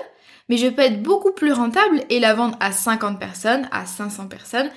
mais 0.50 0.58
je 0.58 0.68
peux 0.68 0.82
être 0.82 1.04
beaucoup 1.04 1.32
plus 1.32 1.52
rentable 1.52 2.02
et 2.10 2.20
la 2.20 2.34
vendre 2.34 2.58
à 2.60 2.72
50 2.72 3.20
personnes, 3.20 3.68
à 3.72 3.86
500 3.86 4.28
personnes, 4.28 4.72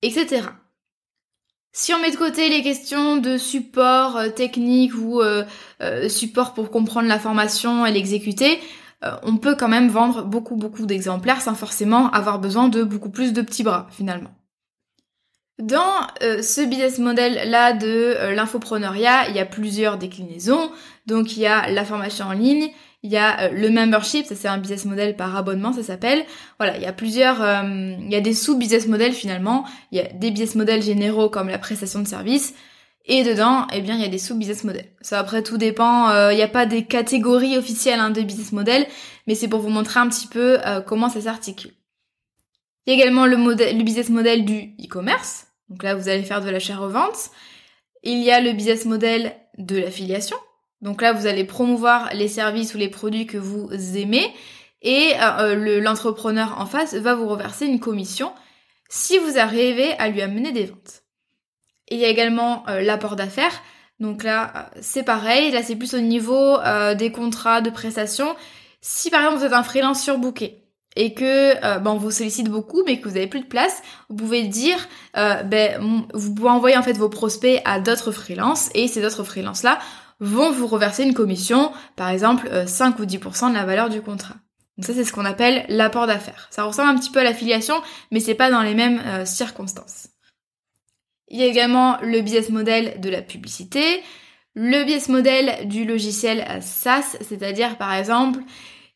etc. 0.00 0.42
Si 1.78 1.92
on 1.92 1.98
met 1.98 2.10
de 2.10 2.16
côté 2.16 2.48
les 2.48 2.62
questions 2.62 3.18
de 3.18 3.36
support 3.36 4.16
euh, 4.16 4.28
technique 4.30 4.94
ou 4.94 5.20
euh, 5.20 5.44
euh, 5.82 6.08
support 6.08 6.54
pour 6.54 6.70
comprendre 6.70 7.06
la 7.06 7.18
formation 7.18 7.84
et 7.84 7.92
l'exécuter, 7.92 8.58
on 9.22 9.36
peut 9.36 9.54
quand 9.54 9.68
même 9.68 9.88
vendre 9.88 10.24
beaucoup 10.24 10.56
beaucoup 10.56 10.86
d'exemplaires 10.86 11.42
sans 11.42 11.54
forcément 11.54 12.10
avoir 12.10 12.40
besoin 12.40 12.68
de 12.68 12.82
beaucoup 12.82 13.10
plus 13.10 13.32
de 13.32 13.42
petits 13.42 13.62
bras 13.62 13.86
finalement. 13.90 14.30
Dans 15.60 16.08
ce 16.20 16.66
business 16.66 16.98
model 16.98 17.48
là 17.48 17.72
de 17.72 18.34
l'infopreneuriat, 18.34 19.28
il 19.28 19.36
y 19.36 19.38
a 19.38 19.44
plusieurs 19.44 19.96
déclinaisons. 19.96 20.72
Donc 21.04 21.36
il 21.36 21.42
y 21.42 21.46
a 21.46 21.70
la 21.70 21.84
formation 21.84 22.24
en 22.24 22.32
ligne, 22.32 22.70
il 23.06 23.12
y 23.12 23.16
a 23.16 23.40
euh, 23.40 23.48
le 23.52 23.70
membership, 23.70 24.26
ça 24.26 24.34
c'est 24.34 24.48
un 24.48 24.58
business 24.58 24.84
model 24.84 25.16
par 25.16 25.34
abonnement, 25.36 25.72
ça 25.72 25.82
s'appelle. 25.82 26.24
Voilà, 26.58 26.76
il 26.76 26.82
y 26.82 26.86
a 26.86 26.92
plusieurs, 26.92 27.38
il 27.64 28.10
y 28.10 28.16
a 28.16 28.20
des 28.20 28.34
sous-business 28.34 28.88
models 28.88 29.12
finalement. 29.12 29.64
Il 29.92 29.98
y 29.98 30.00
a 30.00 30.08
des 30.12 30.30
business 30.30 30.56
models 30.56 30.82
généraux 30.82 31.30
comme 31.30 31.48
la 31.48 31.58
prestation 31.58 32.00
de 32.00 32.08
services. 32.08 32.54
Et 33.04 33.22
dedans, 33.22 33.68
eh 33.72 33.80
bien, 33.82 33.94
il 33.94 34.02
y 34.02 34.04
a 34.04 34.08
des 34.08 34.18
sous-business 34.18 34.64
models. 34.64 34.88
Ça, 35.00 35.20
après, 35.20 35.44
tout 35.44 35.58
dépend. 35.58 36.10
Il 36.30 36.34
n'y 36.34 36.42
a 36.42 36.48
pas 36.48 36.66
des 36.66 36.84
catégories 36.84 37.56
officielles 37.56 38.00
hein, 38.00 38.10
de 38.10 38.20
business 38.22 38.50
model, 38.50 38.84
mais 39.28 39.36
c'est 39.36 39.46
pour 39.46 39.60
vous 39.60 39.68
montrer 39.68 40.00
un 40.00 40.08
petit 40.08 40.26
peu 40.26 40.58
comment 40.86 41.08
ça 41.08 41.20
s'articule. 41.20 41.70
Il 42.86 42.92
y 42.92 42.96
a 42.96 43.00
également 43.00 43.26
le, 43.26 43.36
le 43.36 43.82
business 43.84 44.08
model 44.08 44.44
du 44.44 44.74
e-commerce. 44.84 45.46
Donc 45.68 45.84
là, 45.84 45.94
vous 45.94 46.08
allez 46.08 46.24
faire 46.24 46.40
de 46.40 46.50
l'achat-revente. 46.50 47.30
Il 48.02 48.18
y 48.22 48.32
a 48.32 48.40
le 48.40 48.52
business 48.52 48.84
model 48.86 49.34
de 49.58 49.78
l'affiliation. 49.78 50.36
Donc 50.82 51.02
là, 51.02 51.12
vous 51.12 51.26
allez 51.26 51.44
promouvoir 51.44 52.10
les 52.14 52.28
services 52.28 52.74
ou 52.74 52.78
les 52.78 52.88
produits 52.88 53.26
que 53.26 53.38
vous 53.38 53.70
aimez 53.96 54.32
et 54.82 55.14
euh, 55.20 55.56
euh, 55.56 55.80
l'entrepreneur 55.80 56.60
en 56.60 56.66
face 56.66 56.94
va 56.94 57.14
vous 57.14 57.26
reverser 57.26 57.66
une 57.66 57.80
commission 57.80 58.32
si 58.88 59.18
vous 59.18 59.38
arrivez 59.38 59.92
à 59.98 60.08
lui 60.08 60.22
amener 60.22 60.52
des 60.52 60.66
ventes. 60.66 61.02
Il 61.88 61.98
y 61.98 62.04
a 62.04 62.08
également 62.08 62.64
euh, 62.68 62.82
l'apport 62.82 63.16
d'affaires. 63.16 63.62
Donc 63.98 64.22
là, 64.22 64.70
c'est 64.80 65.02
pareil. 65.02 65.50
Là, 65.50 65.62
c'est 65.62 65.74
plus 65.74 65.94
au 65.94 66.00
niveau 66.00 66.58
des 66.98 67.10
contrats 67.10 67.62
de 67.62 67.70
prestations. 67.70 68.36
Si 68.82 69.08
par 69.08 69.22
exemple 69.22 69.38
vous 69.38 69.46
êtes 69.46 69.54
un 69.54 69.62
freelance 69.62 70.02
surbooké, 70.02 70.62
et 70.98 71.12
que 71.14 71.78
ben, 71.78 71.94
vous 71.96 72.10
sollicite 72.10 72.48
beaucoup 72.48 72.82
mais 72.86 73.00
que 73.00 73.08
vous 73.08 73.16
avez 73.16 73.26
plus 73.26 73.40
de 73.40 73.46
place, 73.46 73.82
vous 74.10 74.16
pouvez 74.16 74.42
dire 74.42 74.86
ben, 75.14 76.06
vous 76.12 76.34
pouvez 76.34 76.50
envoyer 76.50 76.76
en 76.76 76.82
fait 76.82 76.92
vos 76.92 77.08
prospects 77.08 77.62
à 77.64 77.80
d'autres 77.80 78.12
freelances 78.12 78.68
et 78.74 78.86
ces 78.86 79.04
autres 79.06 79.24
freelances 79.24 79.62
là 79.62 79.78
vont 80.20 80.50
vous 80.50 80.66
reverser 80.66 81.04
une 81.04 81.14
commission, 81.14 81.72
par 81.94 82.08
exemple 82.08 82.48
5 82.66 82.98
euh, 82.98 83.02
ou 83.02 83.06
10% 83.06 83.50
de 83.50 83.54
la 83.54 83.64
valeur 83.64 83.90
du 83.90 84.00
contrat. 84.00 84.36
Donc 84.76 84.86
ça 84.86 84.94
c'est 84.94 85.04
ce 85.04 85.12
qu'on 85.12 85.24
appelle 85.24 85.64
l'apport 85.68 86.06
d'affaires. 86.06 86.48
Ça 86.50 86.64
ressemble 86.64 86.90
un 86.90 86.98
petit 86.98 87.10
peu 87.10 87.20
à 87.20 87.24
l'affiliation 87.24 87.76
mais 88.10 88.20
c'est 88.20 88.34
pas 88.34 88.50
dans 88.50 88.62
les 88.62 88.74
mêmes 88.74 89.24
circonstances. 89.24 90.08
Il 91.28 91.38
y 91.38 91.42
a 91.42 91.46
également 91.46 91.98
le 92.02 92.20
business 92.20 92.50
model 92.50 93.00
de 93.00 93.08
la 93.08 93.22
publicité, 93.22 93.82
le 94.54 94.84
business 94.84 95.08
model 95.08 95.68
du 95.68 95.84
logiciel 95.84 96.46
SaaS, 96.62 97.16
c'est-à-dire 97.20 97.78
par 97.78 97.92
exemple 97.94 98.40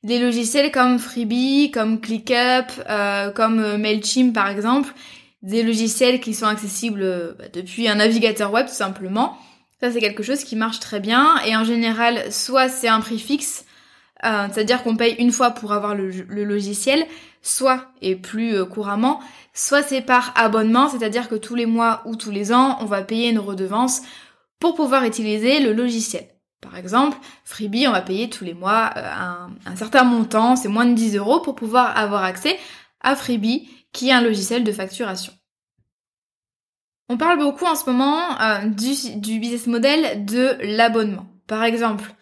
des 0.02 0.18
logiciels 0.18 0.70
comme 0.70 0.98
Freebie, 0.98 1.70
comme 1.70 2.00
ClickUp, 2.00 2.70
euh, 2.88 3.30
comme 3.30 3.58
euh, 3.60 3.78
Mailchimp 3.78 4.32
par 4.32 4.48
exemple, 4.48 4.94
des 5.42 5.62
logiciels 5.62 6.20
qui 6.20 6.34
sont 6.34 6.46
accessibles 6.46 7.02
euh, 7.02 7.34
bah, 7.38 7.44
depuis 7.52 7.88
un 7.88 7.96
navigateur 7.96 8.52
web 8.52 8.66
tout 8.66 8.72
simplement. 8.72 9.36
Ça 9.80 9.90
c'est 9.90 10.00
quelque 10.00 10.22
chose 10.22 10.44
qui 10.44 10.56
marche 10.56 10.80
très 10.80 11.00
bien 11.00 11.38
et 11.46 11.56
en 11.56 11.64
général 11.64 12.30
soit 12.32 12.68
c'est 12.68 12.88
un 12.88 13.00
prix 13.00 13.18
fixe, 13.18 13.64
c'est-à-dire 14.22 14.82
qu'on 14.82 14.96
paye 14.96 15.14
une 15.14 15.32
fois 15.32 15.52
pour 15.52 15.72
avoir 15.72 15.94
le, 15.94 16.10
logiciel, 16.44 17.06
soit 17.40 17.86
et 18.02 18.16
plus 18.16 18.66
couramment, 18.66 19.20
soit 19.54 19.82
c'est 19.82 20.02
par 20.02 20.34
abonnement, 20.36 20.90
c'est-à-dire 20.90 21.30
que 21.30 21.34
tous 21.34 21.54
les 21.54 21.64
mois 21.64 22.02
ou 22.04 22.16
tous 22.16 22.30
les 22.30 22.52
ans 22.52 22.76
on 22.82 22.84
va 22.84 23.00
payer 23.00 23.30
une 23.30 23.38
redevance 23.38 24.02
pour 24.58 24.74
pouvoir 24.74 25.04
utiliser 25.04 25.60
le 25.60 25.72
logiciel. 25.72 26.28
Par 26.60 26.76
exemple, 26.76 27.16
Freebie, 27.44 27.88
on 27.88 27.92
va 27.92 28.02
payer 28.02 28.28
tous 28.28 28.44
les 28.44 28.54
mois 28.54 28.90
euh, 28.96 29.48
un, 29.66 29.76
certain 29.76 30.04
montant, 30.04 30.56
c'est 30.56 30.68
moins 30.68 30.84
de 30.84 30.94
10 30.94 31.16
euros 31.16 31.40
pour 31.40 31.54
pouvoir 31.54 31.96
avoir 31.96 32.22
accès 32.22 32.58
à 33.00 33.16
Freebie, 33.16 33.68
qui 33.92 34.10
est 34.10 34.12
un 34.12 34.20
logiciel 34.20 34.62
de 34.62 34.72
facturation. 34.72 35.32
On 37.12 37.16
parle 37.16 37.40
beaucoup 37.40 37.64
en 37.64 37.74
ce 37.74 37.90
moment 37.90 38.40
euh, 38.40 38.66
du, 38.66 39.40
business 39.40 39.66
model 39.66 40.24
de 40.24 40.56
l'abonnement. 40.60 41.26
Par 41.48 41.64
exemple, 41.64 42.14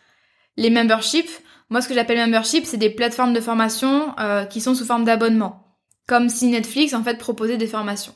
les 0.56 0.70
memberships. 0.70 1.28
Moi, 1.68 1.82
ce 1.82 1.88
que 1.88 1.94
j'appelle 1.94 2.16
membership, 2.16 2.64
c'est 2.64 2.78
des 2.78 2.88
plateformes 2.88 3.34
de 3.34 3.40
formation 3.42 4.14
euh, 4.18 4.46
qui 4.46 4.62
sont 4.62 4.74
sous 4.74 4.86
forme 4.86 5.04
d'abonnement. 5.04 5.76
Comme 6.06 6.30
si 6.30 6.46
Netflix, 6.46 6.94
en 6.94 7.04
fait, 7.04 7.18
proposait 7.18 7.58
des 7.58 7.66
formations. 7.66 8.14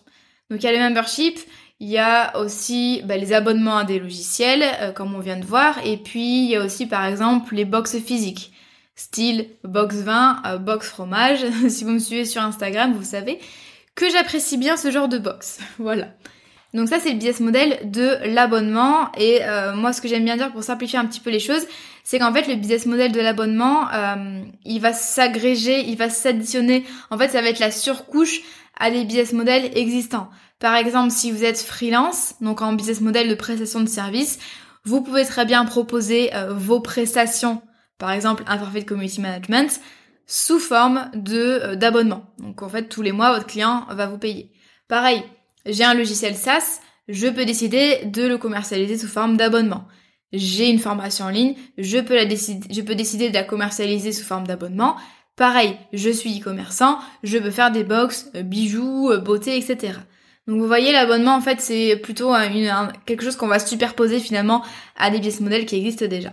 Donc, 0.49 0.63
il 0.63 0.65
y 0.65 0.69
a 0.71 0.73
les 0.73 0.79
memberships, 0.79 1.41
il 1.79 1.91
y 1.91 1.99
a 1.99 2.39
aussi 2.39 3.03
bah, 3.05 3.19
les 3.19 3.35
abonnements 3.35 3.77
à 3.77 3.85
des 3.85 3.99
logiciels, 3.99 4.65
euh, 4.81 4.93
comme 4.93 5.15
on 5.15 5.21
vient 5.21 5.39
de 5.39 5.45
voir, 5.45 5.79
et 5.85 5.99
puis 5.99 6.45
il 6.45 6.51
y 6.53 6.57
a 6.57 6.65
aussi 6.65 6.87
par 6.87 7.05
exemple 7.05 7.55
les 7.55 7.67
box 7.67 7.99
physiques, 7.99 8.51
style 8.95 9.51
box 9.63 9.97
vin, 9.97 10.41
box 10.59 10.89
fromage. 10.89 11.45
si 11.69 11.85
vous 11.85 11.91
me 11.91 11.99
suivez 11.99 12.25
sur 12.25 12.41
Instagram, 12.41 12.95
vous 12.95 13.05
savez 13.05 13.41
que 13.95 14.09
j'apprécie 14.09 14.57
bien 14.57 14.79
ce 14.79 14.91
genre 14.91 15.09
de 15.09 15.19
box. 15.19 15.59
voilà. 15.79 16.09
Donc 16.75 16.89
ça 16.89 16.99
c'est 17.01 17.11
le 17.11 17.17
business 17.17 17.41
model 17.41 17.79
de 17.85 18.17
l'abonnement 18.25 19.13
et 19.19 19.41
euh, 19.43 19.75
moi 19.75 19.93
ce 19.93 20.01
que 20.01 20.09
j'aime 20.09 20.25
bien 20.25 20.37
dire 20.37 20.53
pour 20.53 20.63
simplifier 20.63 20.99
un 20.99 21.05
petit 21.05 21.21
peu 21.21 21.31
les 21.31 21.41
choses, 21.41 21.67
c'est 22.03 22.19
qu'en 22.19 22.33
fait 22.33 22.49
le 22.49 22.55
business 22.55 22.87
model 22.87 23.13
de 23.13 23.21
l'abonnement, 23.21 23.89
il 24.65 24.81
va 24.81 24.93
s'agréger, 24.93 25.81
il 25.87 25.97
va 25.97 26.11
s'additionner. 26.11 26.85
En 27.11 27.19
fait 27.19 27.29
ça 27.29 27.43
va 27.43 27.49
être 27.49 27.61
la 27.61 27.71
surcouche 27.71 28.41
à 28.79 28.91
des 28.91 29.05
business 29.05 29.33
models 29.33 29.71
existants. 29.77 30.29
Par 30.59 30.77
exemple, 30.77 31.11
si 31.11 31.33
vous 31.33 31.45
êtes 31.45 31.59
freelance, 31.59 32.35
donc 32.41 32.63
en 32.63 32.73
business 32.73 33.01
model 33.01 33.29
de 33.29 33.35
prestation 33.35 33.81
de 33.81 33.89
service, 33.89 34.39
vous 34.85 35.03
pouvez 35.03 35.25
très 35.25 35.45
bien 35.45 35.65
proposer 35.65 36.35
euh, 36.35 36.55
vos 36.55 36.81
prestations, 36.81 37.63
par 37.99 38.13
exemple 38.13 38.45
un 38.47 38.59
forfait 38.59 38.83
de 38.83 38.89
community 38.89 39.21
management, 39.21 39.81
sous 40.27 40.59
forme 40.59 41.11
de 41.15 41.37
euh, 41.37 41.75
d'abonnement. 41.75 42.27
Donc 42.39 42.63
en 42.63 42.69
fait, 42.69 42.85
tous 42.85 43.03
les 43.03 43.11
mois, 43.11 43.33
votre 43.33 43.47
client 43.47 43.87
va 43.91 44.07
vous 44.07 44.19
payer. 44.19 44.53
Pareil, 44.87 45.25
j'ai 45.67 45.85
un 45.85 45.95
logiciel 45.95 46.37
SaaS, 46.37 46.81
je 47.09 47.29
peux 47.29 47.45
décider 47.45 48.05
de 48.05 48.27
le 48.27 48.39
commercialiser 48.39 48.97
sous 48.97 49.09
forme 49.09 49.37
d'abonnement. 49.37 49.87
J'ai 50.33 50.71
une 50.71 50.79
formation 50.79 51.27
en 51.27 51.31
ligne, 51.31 51.55
je 51.77 51.99
peux, 51.99 52.25
décider, 52.25 53.29
de 53.29 53.35
la 53.35 53.43
commercialiser 53.43 54.13
sous 54.13 54.25
forme 54.25 54.47
d'abonnement. 54.47 54.97
Pareil, 55.37 55.77
je 55.93 56.11
suis 56.11 56.41
e-commerçant, 56.41 56.99
je 57.23 57.39
peux 57.39 57.51
faire 57.51 57.71
des 57.71 57.85
box, 57.85 58.31
euh, 58.35 58.43
bijoux, 58.43 59.11
beauté, 59.25 59.57
etc. 59.57 59.99
Donc 60.47 60.61
vous 60.61 60.67
voyez, 60.67 60.93
l'abonnement 60.93 61.35
en 61.35 61.41
fait 61.41 61.61
c'est 61.61 61.97
plutôt 61.97 62.33
quelque 63.07 63.23
chose 63.23 63.37
qu'on 63.37 63.47
va 63.47 63.59
superposer 63.59 64.19
finalement 64.19 64.63
à 64.97 65.11
des 65.11 65.19
business 65.19 65.41
models 65.41 65.67
qui 65.67 65.77
existent 65.77 66.07
déjà. 66.07 66.33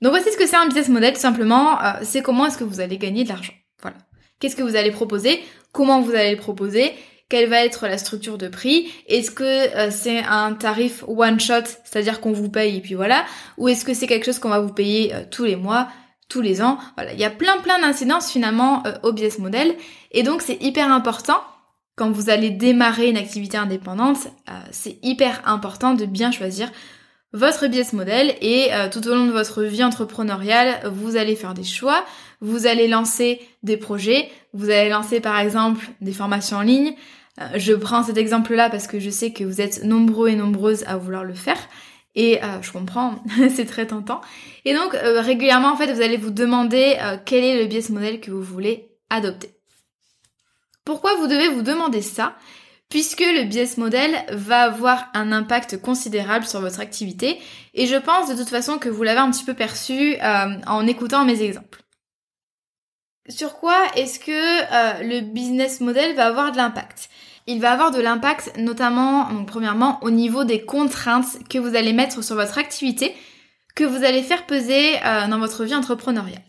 Donc 0.00 0.10
voici 0.12 0.30
ce 0.32 0.36
que 0.36 0.46
c'est 0.46 0.56
un 0.56 0.66
business 0.66 0.88
model 0.88 1.16
simplement, 1.16 1.82
euh, 1.82 1.92
c'est 2.02 2.22
comment 2.22 2.46
est-ce 2.46 2.58
que 2.58 2.64
vous 2.64 2.80
allez 2.80 2.98
gagner 2.98 3.24
de 3.24 3.28
l'argent. 3.28 3.52
Voilà. 3.80 3.96
Qu'est-ce 4.38 4.56
que 4.56 4.62
vous 4.62 4.76
allez 4.76 4.90
proposer? 4.90 5.40
Comment 5.72 6.00
vous 6.00 6.12
allez 6.12 6.32
le 6.32 6.36
proposer? 6.36 6.92
Quelle 7.32 7.48
va 7.48 7.64
être 7.64 7.88
la 7.88 7.96
structure 7.96 8.36
de 8.36 8.46
prix 8.46 8.92
Est-ce 9.08 9.30
que 9.30 9.42
euh, 9.44 9.90
c'est 9.90 10.22
un 10.22 10.52
tarif 10.52 11.02
one 11.08 11.40
shot, 11.40 11.64
c'est-à-dire 11.82 12.20
qu'on 12.20 12.32
vous 12.32 12.50
paye 12.50 12.76
et 12.76 12.80
puis 12.80 12.94
voilà 12.94 13.24
Ou 13.58 13.68
est-ce 13.68 13.84
que 13.84 13.94
c'est 13.94 14.06
quelque 14.06 14.26
chose 14.26 14.38
qu'on 14.38 14.50
va 14.50 14.60
vous 14.60 14.72
payer 14.72 15.14
euh, 15.14 15.22
tous 15.30 15.44
les 15.44 15.56
mois 15.56 15.88
tous 16.28 16.42
les 16.42 16.62
ans? 16.62 16.78
Voilà, 16.96 17.12
il 17.12 17.18
y 17.18 17.24
a 17.24 17.30
plein 17.30 17.58
plein 17.58 17.80
d'incidences 17.80 18.30
finalement 18.30 18.82
au 19.02 19.12
business 19.12 19.38
model 19.38 19.74
et 20.10 20.22
donc 20.22 20.42
c'est 20.42 20.62
hyper 20.62 20.92
important 20.92 21.40
quand 21.96 22.10
vous 22.10 22.30
allez 22.30 22.50
démarrer 22.50 23.08
une 23.08 23.16
activité 23.16 23.56
indépendante, 23.56 24.26
euh, 24.48 24.52
c'est 24.70 24.98
hyper 25.02 25.42
important 25.46 25.94
de 25.94 26.06
bien 26.06 26.30
choisir 26.30 26.70
votre 27.34 27.66
business 27.66 27.92
model 27.92 28.34
et 28.40 28.72
euh, 28.72 28.88
tout 28.90 29.06
au 29.06 29.14
long 29.14 29.26
de 29.26 29.32
votre 29.32 29.62
vie 29.62 29.84
entrepreneuriale, 29.84 30.80
vous 30.90 31.16
allez 31.16 31.36
faire 31.36 31.54
des 31.54 31.64
choix, 31.64 32.04
vous 32.40 32.66
allez 32.66 32.88
lancer 32.88 33.40
des 33.62 33.76
projets, 33.76 34.30
vous 34.52 34.70
allez 34.70 34.88
lancer 34.88 35.20
par 35.20 35.38
exemple 35.38 35.86
des 36.00 36.12
formations 36.12 36.58
en 36.58 36.62
ligne. 36.62 36.94
Euh, 37.40 37.44
je 37.56 37.72
prends 37.72 38.02
cet 38.02 38.16
exemple-là 38.16 38.70
parce 38.70 38.86
que 38.86 39.00
je 39.00 39.10
sais 39.10 39.32
que 39.32 39.44
vous 39.44 39.60
êtes 39.60 39.84
nombreux 39.84 40.28
et 40.28 40.36
nombreuses 40.36 40.84
à 40.86 40.96
vouloir 40.96 41.24
le 41.24 41.34
faire. 41.34 41.58
Et 42.14 42.40
je 42.60 42.70
comprends, 42.70 43.22
c'est 43.54 43.64
très 43.64 43.86
tentant. 43.86 44.20
Et 44.66 44.74
donc 44.74 44.92
régulièrement 44.92 45.72
en 45.72 45.76
fait, 45.76 45.90
vous 45.90 46.02
allez 46.02 46.18
vous 46.18 46.30
demander 46.30 46.98
quel 47.24 47.42
est 47.42 47.58
le 47.58 47.64
business 47.64 47.88
model 47.88 48.20
que 48.20 48.30
vous 48.30 48.42
voulez 48.42 48.90
adopter. 49.08 49.54
Pourquoi 50.84 51.14
vous 51.16 51.26
devez 51.26 51.48
vous 51.48 51.62
demander 51.62 52.02
ça 52.02 52.34
Puisque 52.88 53.20
le 53.20 53.44
business 53.44 53.78
model 53.78 54.10
va 54.32 54.64
avoir 54.64 55.08
un 55.14 55.32
impact 55.32 55.80
considérable 55.80 56.44
sur 56.44 56.60
votre 56.60 56.80
activité? 56.80 57.38
Et 57.72 57.86
je 57.86 57.96
pense 57.96 58.28
de 58.28 58.34
toute 58.36 58.48
façon 58.48 58.78
que 58.78 58.88
vous 58.88 59.02
l'avez 59.02 59.20
un 59.20 59.30
petit 59.30 59.44
peu 59.44 59.54
perçu 59.54 60.16
euh, 60.22 60.56
en 60.66 60.86
écoutant 60.86 61.24
mes 61.24 61.40
exemples. 61.40 61.81
Sur 63.28 63.54
quoi 63.54 63.76
est-ce 63.94 64.18
que 64.18 64.30
euh, 64.32 65.02
le 65.02 65.20
business 65.20 65.80
model 65.80 66.16
va 66.16 66.26
avoir 66.26 66.50
de 66.50 66.56
l'impact? 66.56 67.08
Il 67.46 67.60
va 67.60 67.72
avoir 67.72 67.90
de 67.90 68.00
l'impact 68.00 68.52
notamment, 68.56 69.44
premièrement, 69.46 69.98
au 70.02 70.10
niveau 70.10 70.44
des 70.44 70.64
contraintes 70.64 71.38
que 71.48 71.58
vous 71.58 71.76
allez 71.76 71.92
mettre 71.92 72.22
sur 72.22 72.34
votre 72.34 72.58
activité, 72.58 73.14
que 73.74 73.84
vous 73.84 74.04
allez 74.04 74.22
faire 74.22 74.46
peser 74.46 74.96
euh, 75.04 75.28
dans 75.28 75.38
votre 75.38 75.64
vie 75.64 75.74
entrepreneuriale. 75.74 76.42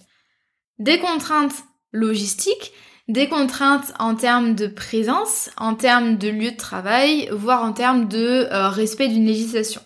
Des 0.80 1.00
contraintes 1.00 1.63
logistiques, 1.92 2.74
des 3.08 3.27
contraintes 3.27 3.94
en 4.00 4.15
termes 4.15 4.56
de 4.56 4.68
présence, 4.68 5.51
en 5.58 5.75
termes 5.75 6.18
de 6.18 6.30
lieu 6.30 6.51
de 6.51 6.58
travail, 6.58 7.30
voire 7.32 7.63
en 7.63 7.74
termes 7.74 8.08
de 8.08 8.48
euh, 8.51 8.70
respect 8.70 9.10
d'une 9.10 9.25
législation. 9.25 9.82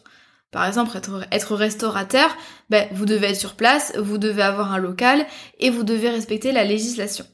Par 0.57 0.65
exemple 0.65 0.97
être, 1.31 1.55
restaurateur, 1.55 2.35
ben, 2.71 2.87
vous 2.91 3.05
devez 3.05 3.27
être 3.27 3.39
sur 3.39 3.53
place, 3.53 3.95
vous 3.95 4.17
devez 4.17 4.41
avoir 4.41 4.73
un 4.73 4.79
local 4.79 5.27
et 5.59 5.69
vous 5.69 5.83
devez 5.83 6.09
respecter 6.09 6.51
la 6.51 6.63
législation. 6.63 7.27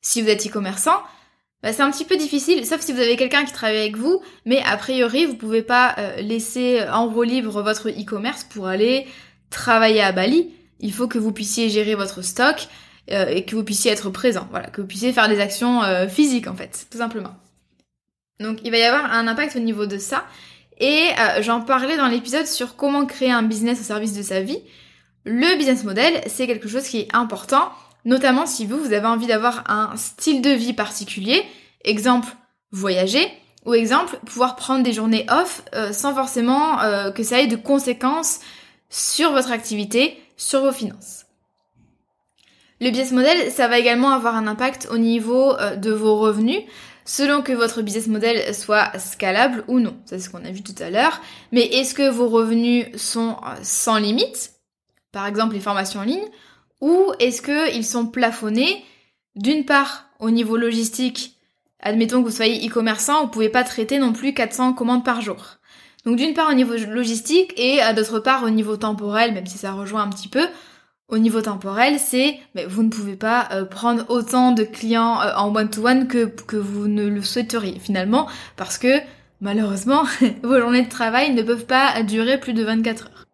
Si 0.00 0.20
vous 0.20 0.28
êtes 0.28 0.44
e-commerçant, 0.44 1.00
ben, 1.62 1.72
c'est 1.72 1.82
un 1.82 1.90
petit 1.92 2.04
peu 2.04 2.16
difficile, 2.16 2.66
sauf 2.66 2.80
si 2.80 2.92
vous 2.92 2.98
avez 2.98 3.14
quelqu'un 3.14 3.44
qui 3.44 3.52
travaille 3.52 3.78
avec 3.78 3.96
vous, 3.96 4.20
mais 4.44 4.60
a 4.64 4.76
priori 4.76 5.24
vous 5.24 5.36
pouvez 5.36 5.62
pas 5.62 5.94
euh, 5.98 6.16
laisser 6.16 6.82
en 6.92 7.06
vos 7.06 7.22
livres 7.22 7.62
votre 7.62 7.90
e-commerce 7.90 8.42
pour 8.42 8.66
aller 8.66 9.06
travailler 9.50 10.02
à 10.02 10.10
Bali. 10.10 10.52
Il 10.80 10.92
faut 10.92 11.06
que 11.06 11.18
vous 11.18 11.30
puissiez 11.30 11.68
gérer 11.68 11.94
votre 11.94 12.22
stock 12.22 12.66
euh, 13.12 13.28
et 13.28 13.44
que 13.44 13.54
vous 13.54 13.62
puissiez 13.62 13.92
être 13.92 14.10
présent, 14.10 14.48
que 14.72 14.80
vous 14.80 14.88
puissiez 14.88 15.12
faire 15.12 15.28
des 15.28 15.38
actions 15.38 15.84
euh, 15.84 16.08
physiques 16.08 16.48
en 16.48 16.56
fait, 16.56 16.88
tout 16.90 16.98
simplement. 16.98 17.36
Donc 18.40 18.58
il 18.64 18.72
va 18.72 18.78
y 18.78 18.82
avoir 18.82 19.12
un 19.12 19.28
impact 19.28 19.54
au 19.54 19.60
niveau 19.60 19.86
de 19.86 19.98
ça. 19.98 20.24
Et 20.78 21.08
euh, 21.18 21.42
j'en 21.42 21.60
parlais 21.60 21.96
dans 21.96 22.06
l'épisode 22.06 22.46
sur 22.46 22.76
comment 22.76 23.04
créer 23.04 23.32
un 23.32 23.42
business 23.42 23.80
au 23.80 23.82
service 23.82 24.16
de 24.16 24.22
sa 24.22 24.40
vie. 24.40 24.60
Le 25.24 25.56
business 25.56 25.84
model, 25.84 26.20
c'est 26.26 26.46
quelque 26.46 26.68
chose 26.68 26.84
qui 26.84 27.00
est 27.00 27.08
important, 27.12 27.70
notamment 28.04 28.46
si 28.46 28.64
vous, 28.64 28.78
vous 28.78 28.92
avez 28.92 29.06
envie 29.06 29.26
d'avoir 29.26 29.68
un 29.70 29.96
style 29.96 30.40
de 30.40 30.50
vie 30.50 30.72
particulier. 30.72 31.44
Exemple, 31.84 32.28
voyager. 32.70 33.26
Ou 33.66 33.74
exemple, 33.74 34.18
pouvoir 34.24 34.56
prendre 34.56 34.84
des 34.84 34.92
journées 34.92 35.26
off 35.28 35.62
euh, 35.74 35.92
sans 35.92 36.14
forcément 36.14 36.80
euh, 36.80 37.10
que 37.10 37.24
ça 37.24 37.40
ait 37.40 37.48
de 37.48 37.56
conséquences 37.56 38.38
sur 38.88 39.32
votre 39.32 39.50
activité, 39.50 40.16
sur 40.36 40.62
vos 40.62 40.72
finances. 40.72 41.26
Le 42.80 42.90
business 42.90 43.10
model, 43.10 43.50
ça 43.50 43.66
va 43.66 43.78
également 43.80 44.10
avoir 44.10 44.36
un 44.36 44.46
impact 44.46 44.88
au 44.92 44.98
niveau 44.98 45.54
de 45.76 45.90
vos 45.90 46.16
revenus 46.16 46.62
selon 47.08 47.40
que 47.40 47.52
votre 47.52 47.80
business 47.80 48.06
model 48.06 48.54
soit 48.54 48.96
scalable 48.98 49.64
ou 49.66 49.80
non. 49.80 49.96
C'est 50.04 50.18
ce 50.18 50.28
qu'on 50.28 50.44
a 50.44 50.50
vu 50.50 50.62
tout 50.62 50.74
à 50.78 50.90
l'heure. 50.90 51.22
Mais 51.52 51.62
est-ce 51.62 51.94
que 51.94 52.08
vos 52.08 52.28
revenus 52.28 52.86
sont 52.96 53.36
euh, 53.46 53.54
sans 53.62 53.96
limite? 53.96 54.52
Par 55.10 55.26
exemple, 55.26 55.54
les 55.54 55.60
formations 55.60 56.00
en 56.00 56.04
ligne? 56.04 56.28
Ou 56.82 57.12
est-ce 57.18 57.40
qu'ils 57.40 57.84
sont 57.84 58.06
plafonnés? 58.06 58.84
D'une 59.36 59.64
part 59.64 60.04
au 60.20 60.30
niveau 60.30 60.56
logistique 60.56 61.34
Admettons 61.80 62.20
que 62.22 62.28
vous 62.28 62.34
soyez 62.34 62.68
e-commerçant, 62.68 63.22
vous 63.22 63.30
pouvez 63.30 63.48
pas 63.48 63.62
traiter 63.62 63.98
non 63.98 64.12
plus 64.12 64.34
400 64.34 64.72
commandes 64.74 65.04
par 65.04 65.22
jour. 65.22 65.58
Donc 66.04 66.16
d'une 66.16 66.34
part 66.34 66.50
au 66.50 66.54
niveau 66.54 66.74
logistique 66.74 67.54
et 67.56 67.82
euh, 67.82 67.92
d'autre 67.94 68.18
part 68.18 68.42
au 68.42 68.50
niveau 68.50 68.76
temporel, 68.76 69.32
même 69.32 69.46
si 69.46 69.56
ça 69.56 69.72
rejoint 69.72 70.02
un 70.02 70.10
petit 70.10 70.28
peu, 70.28 70.44
au 71.08 71.18
niveau 71.18 71.40
temporel, 71.40 71.98
c'est 71.98 72.38
mais 72.54 72.66
vous 72.66 72.82
ne 72.82 72.90
pouvez 72.90 73.16
pas 73.16 73.48
euh, 73.52 73.64
prendre 73.64 74.04
autant 74.08 74.52
de 74.52 74.62
clients 74.62 75.20
euh, 75.22 75.34
en 75.36 75.54
one-to-one 75.54 76.06
que, 76.06 76.26
que 76.26 76.56
vous 76.56 76.86
ne 76.86 77.06
le 77.06 77.22
souhaiteriez 77.22 77.78
finalement, 77.78 78.28
parce 78.56 78.78
que 78.78 79.00
malheureusement, 79.40 80.04
vos 80.42 80.60
journées 80.60 80.82
de 80.82 80.90
travail 80.90 81.32
ne 81.32 81.42
peuvent 81.42 81.66
pas 81.66 82.02
durer 82.02 82.38
plus 82.38 82.52
de 82.52 82.62
24 82.62 83.06
heures. 83.06 83.26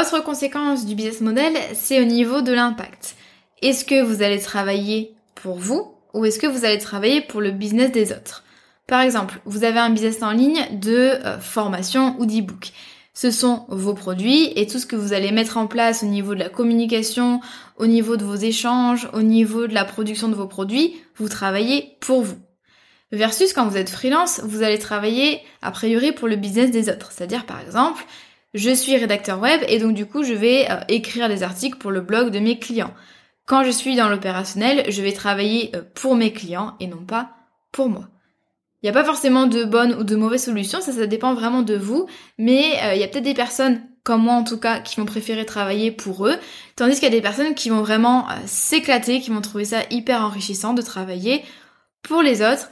Autre 0.00 0.24
conséquence 0.24 0.86
du 0.86 0.94
business 0.94 1.20
model, 1.20 1.52
c'est 1.74 2.00
au 2.00 2.04
niveau 2.04 2.40
de 2.40 2.52
l'impact. 2.52 3.16
Est-ce 3.60 3.84
que 3.84 4.02
vous 4.02 4.22
allez 4.22 4.40
travailler 4.40 5.14
pour 5.34 5.56
vous 5.56 5.94
ou 6.14 6.24
est-ce 6.24 6.38
que 6.38 6.46
vous 6.46 6.64
allez 6.64 6.78
travailler 6.78 7.20
pour 7.20 7.40
le 7.40 7.50
business 7.50 7.92
des 7.92 8.12
autres? 8.12 8.44
Par 8.86 9.00
exemple, 9.00 9.40
vous 9.44 9.64
avez 9.64 9.78
un 9.78 9.90
business 9.90 10.22
en 10.22 10.32
ligne 10.32 10.66
de 10.72 11.18
euh, 11.24 11.38
formation 11.38 12.16
ou 12.18 12.26
d'e-book 12.26 12.72
ce 13.14 13.30
sont 13.30 13.66
vos 13.68 13.94
produits 13.94 14.52
et 14.56 14.66
tout 14.66 14.78
ce 14.78 14.86
que 14.86 14.96
vous 14.96 15.12
allez 15.12 15.32
mettre 15.32 15.58
en 15.58 15.66
place 15.66 16.02
au 16.02 16.06
niveau 16.06 16.34
de 16.34 16.40
la 16.40 16.48
communication, 16.48 17.40
au 17.76 17.86
niveau 17.86 18.16
de 18.16 18.24
vos 18.24 18.36
échanges, 18.36 19.08
au 19.12 19.22
niveau 19.22 19.66
de 19.66 19.74
la 19.74 19.84
production 19.84 20.28
de 20.28 20.34
vos 20.34 20.46
produits, 20.46 20.94
vous 21.16 21.28
travaillez 21.28 21.96
pour 22.00 22.22
vous. 22.22 22.38
Versus 23.12 23.52
quand 23.52 23.66
vous 23.66 23.76
êtes 23.76 23.90
freelance, 23.90 24.40
vous 24.42 24.62
allez 24.62 24.78
travailler 24.78 25.40
a 25.60 25.70
priori 25.70 26.12
pour 26.12 26.28
le 26.28 26.36
business 26.36 26.70
des 26.70 26.88
autres. 26.88 27.12
C'est-à-dire 27.12 27.44
par 27.44 27.60
exemple, 27.60 28.02
je 28.54 28.70
suis 28.70 28.96
rédacteur 28.96 29.38
web 29.38 29.60
et 29.68 29.78
donc 29.78 29.92
du 29.92 30.06
coup 30.06 30.22
je 30.22 30.32
vais 30.32 30.70
euh, 30.70 30.80
écrire 30.88 31.28
des 31.28 31.42
articles 31.42 31.76
pour 31.76 31.90
le 31.90 32.00
blog 32.00 32.30
de 32.30 32.38
mes 32.38 32.58
clients. 32.58 32.94
Quand 33.44 33.64
je 33.64 33.70
suis 33.70 33.96
dans 33.96 34.08
l'opérationnel, 34.08 34.90
je 34.90 35.02
vais 35.02 35.12
travailler 35.12 35.76
euh, 35.76 35.82
pour 35.94 36.16
mes 36.16 36.32
clients 36.32 36.74
et 36.80 36.86
non 36.86 37.04
pas 37.04 37.30
pour 37.70 37.90
moi. 37.90 38.08
Il 38.82 38.86
n'y 38.86 38.90
a 38.90 39.00
pas 39.00 39.04
forcément 39.04 39.46
de 39.46 39.62
bonnes 39.62 39.94
ou 39.94 40.02
de 40.02 40.16
mauvaises 40.16 40.44
solutions, 40.44 40.80
ça, 40.80 41.06
dépend 41.06 41.34
vraiment 41.34 41.62
de 41.62 41.76
vous, 41.76 42.06
mais 42.36 42.80
euh, 42.82 42.94
il 42.94 43.00
y 43.00 43.04
a 43.04 43.08
peut-être 43.08 43.22
des 43.22 43.32
personnes, 43.32 43.80
comme 44.02 44.22
moi 44.22 44.34
en 44.34 44.42
tout 44.42 44.58
cas, 44.58 44.80
qui 44.80 44.96
vont 44.98 45.06
préférer 45.06 45.46
travailler 45.46 45.92
pour 45.92 46.26
eux, 46.26 46.34
tandis 46.74 46.94
qu'il 46.94 47.04
y 47.04 47.06
a 47.06 47.10
des 47.10 47.20
personnes 47.20 47.54
qui 47.54 47.70
vont 47.70 47.82
vraiment 47.82 48.28
euh, 48.28 48.32
s'éclater, 48.46 49.20
qui 49.20 49.30
vont 49.30 49.40
trouver 49.40 49.66
ça 49.66 49.82
hyper 49.90 50.22
enrichissant 50.22 50.74
de 50.74 50.82
travailler 50.82 51.44
pour 52.02 52.22
les 52.22 52.42
autres, 52.42 52.70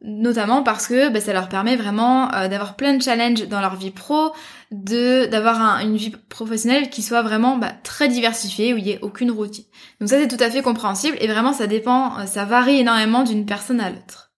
notamment 0.00 0.64
parce 0.64 0.88
que 0.88 1.10
bah, 1.10 1.20
ça 1.20 1.32
leur 1.32 1.48
permet 1.48 1.76
vraiment 1.76 2.34
euh, 2.34 2.48
d'avoir 2.48 2.74
plein 2.74 2.94
de 2.94 3.02
challenges 3.02 3.46
dans 3.46 3.60
leur 3.60 3.76
vie 3.76 3.92
pro, 3.92 4.32
de 4.72 5.26
d'avoir 5.26 5.78
une 5.78 5.96
vie 5.96 6.10
professionnelle 6.10 6.90
qui 6.90 7.02
soit 7.02 7.22
vraiment 7.22 7.56
bah, 7.56 7.72
très 7.84 8.08
diversifiée, 8.08 8.74
où 8.74 8.78
il 8.78 8.84
n'y 8.84 8.90
ait 8.90 8.98
aucune 9.02 9.30
routine. 9.30 9.66
Donc 10.00 10.08
ça 10.08 10.18
c'est 10.18 10.26
tout 10.26 10.42
à 10.42 10.50
fait 10.50 10.62
compréhensible, 10.62 11.16
et 11.20 11.28
vraiment 11.28 11.52
ça 11.52 11.68
dépend, 11.68 12.26
ça 12.26 12.44
varie 12.44 12.80
énormément 12.80 13.22
d'une 13.22 13.46
personne 13.46 13.80
à 13.80 13.90
l'autre. 13.90 14.31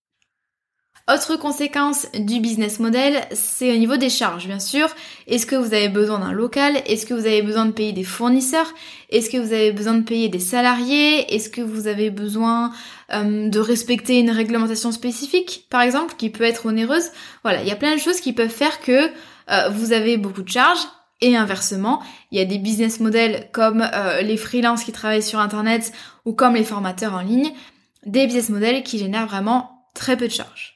Autre 1.07 1.37
conséquence 1.37 2.07
du 2.15 2.41
business 2.41 2.81
model, 2.81 3.27
c'est 3.33 3.71
au 3.71 3.77
niveau 3.77 3.99
des 3.99 4.09
charges, 4.09 4.47
bien 4.47 4.59
sûr. 4.59 4.89
Est-ce 5.27 5.45
que 5.45 5.55
vous 5.55 5.75
avez 5.75 5.91
besoin 5.91 6.19
d'un 6.19 6.33
local? 6.33 6.81
Est-ce 6.87 7.05
que 7.05 7.13
vous 7.13 7.27
avez 7.27 7.43
besoin 7.43 7.67
de 7.67 7.73
payer 7.73 7.93
des 7.93 8.05
fournisseurs? 8.05 8.73
Est-ce 9.11 9.29
que 9.29 9.37
vous 9.37 9.53
avez 9.53 9.71
besoin 9.73 9.93
de 9.93 10.03
payer 10.03 10.31
des 10.31 10.39
salariés? 10.39 11.35
Est-ce 11.35 11.51
que 11.51 11.61
vous 11.61 11.89
avez 11.89 12.09
besoin 12.09 12.73
euh, 13.13 13.51
de 13.51 13.59
respecter 13.59 14.19
une 14.19 14.31
réglementation 14.31 14.93
spécifique, 14.93 15.67
par 15.69 15.83
exemple, 15.83 16.15
qui 16.17 16.31
peut 16.31 16.45
être 16.45 16.65
onéreuse? 16.65 17.11
Voilà, 17.43 17.61
il 17.61 17.69
y 17.69 17.73
a 17.73 17.77
plein 17.77 17.95
de 17.95 18.01
choses 18.01 18.21
qui 18.21 18.33
peuvent 18.33 18.49
faire 18.49 18.81
que 18.81 19.11
euh, 19.51 19.69
vous 19.69 19.93
avez 19.93 20.17
beaucoup 20.17 20.43
de 20.43 20.49
charges. 20.49 20.87
Et 21.21 21.37
inversement, 21.37 22.03
il 22.33 22.39
y 22.39 22.41
a 22.41 22.47
des 22.47 22.59
business 22.59 22.99
models 23.01 23.49
comme 23.53 23.87
euh, 23.93 24.23
les 24.23 24.39
freelances 24.39 24.85
qui 24.85 24.93
travaillent 24.93 25.23
sur 25.23 25.39
Internet 25.39 25.93
ou 26.25 26.33
comme 26.33 26.55
les 26.55 26.65
formateurs 26.65 27.13
en 27.13 27.21
ligne, 27.21 27.53
des 28.07 28.25
business 28.25 28.49
models 28.49 28.83
qui 28.83 28.99
génèrent 28.99 29.27
vraiment 29.27 29.87
très 29.95 30.17
peu 30.17 30.29
de 30.29 30.33
charges. 30.33 30.74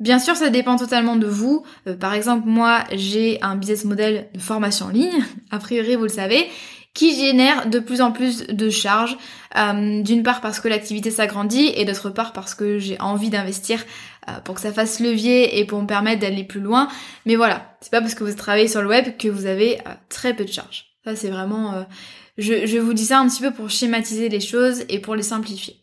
Bien 0.00 0.20
sûr, 0.20 0.36
ça 0.36 0.48
dépend 0.50 0.76
totalement 0.76 1.16
de 1.16 1.26
vous. 1.26 1.64
Euh, 1.88 1.96
par 1.96 2.14
exemple, 2.14 2.46
moi, 2.46 2.84
j'ai 2.92 3.42
un 3.42 3.56
business 3.56 3.84
model 3.84 4.28
de 4.32 4.38
formation 4.38 4.86
en 4.86 4.90
ligne, 4.90 5.24
a 5.50 5.58
priori, 5.58 5.96
vous 5.96 6.04
le 6.04 6.08
savez, 6.08 6.46
qui 6.94 7.16
génère 7.16 7.68
de 7.68 7.80
plus 7.80 8.00
en 8.00 8.12
plus 8.12 8.46
de 8.46 8.70
charges. 8.70 9.16
Euh, 9.56 10.02
d'une 10.02 10.22
part 10.22 10.40
parce 10.40 10.60
que 10.60 10.68
l'activité 10.68 11.10
s'agrandit 11.10 11.72
et 11.74 11.84
d'autre 11.84 12.10
part 12.10 12.32
parce 12.32 12.54
que 12.54 12.78
j'ai 12.78 13.00
envie 13.00 13.30
d'investir 13.30 13.82
euh, 14.28 14.32
pour 14.44 14.54
que 14.56 14.60
ça 14.60 14.72
fasse 14.72 15.00
levier 15.00 15.58
et 15.58 15.64
pour 15.64 15.80
me 15.80 15.86
permettre 15.86 16.20
d'aller 16.20 16.44
plus 16.44 16.60
loin. 16.60 16.88
Mais 17.26 17.34
voilà, 17.34 17.76
c'est 17.80 17.90
pas 17.90 18.00
parce 18.00 18.14
que 18.14 18.24
vous 18.24 18.32
travaillez 18.34 18.68
sur 18.68 18.82
le 18.82 18.88
web 18.88 19.16
que 19.16 19.28
vous 19.28 19.46
avez 19.46 19.78
très 20.08 20.34
peu 20.34 20.44
de 20.44 20.52
charges. 20.52 20.86
Ça, 21.04 21.16
c'est 21.16 21.30
vraiment... 21.30 21.86
Je, 22.36 22.66
je 22.66 22.78
vous 22.78 22.92
dis 22.92 23.06
ça 23.06 23.18
un 23.18 23.28
petit 23.28 23.42
peu 23.42 23.50
pour 23.50 23.68
schématiser 23.68 24.28
les 24.28 24.40
choses 24.40 24.84
et 24.88 25.00
pour 25.00 25.16
les 25.16 25.22
simplifier. 25.22 25.82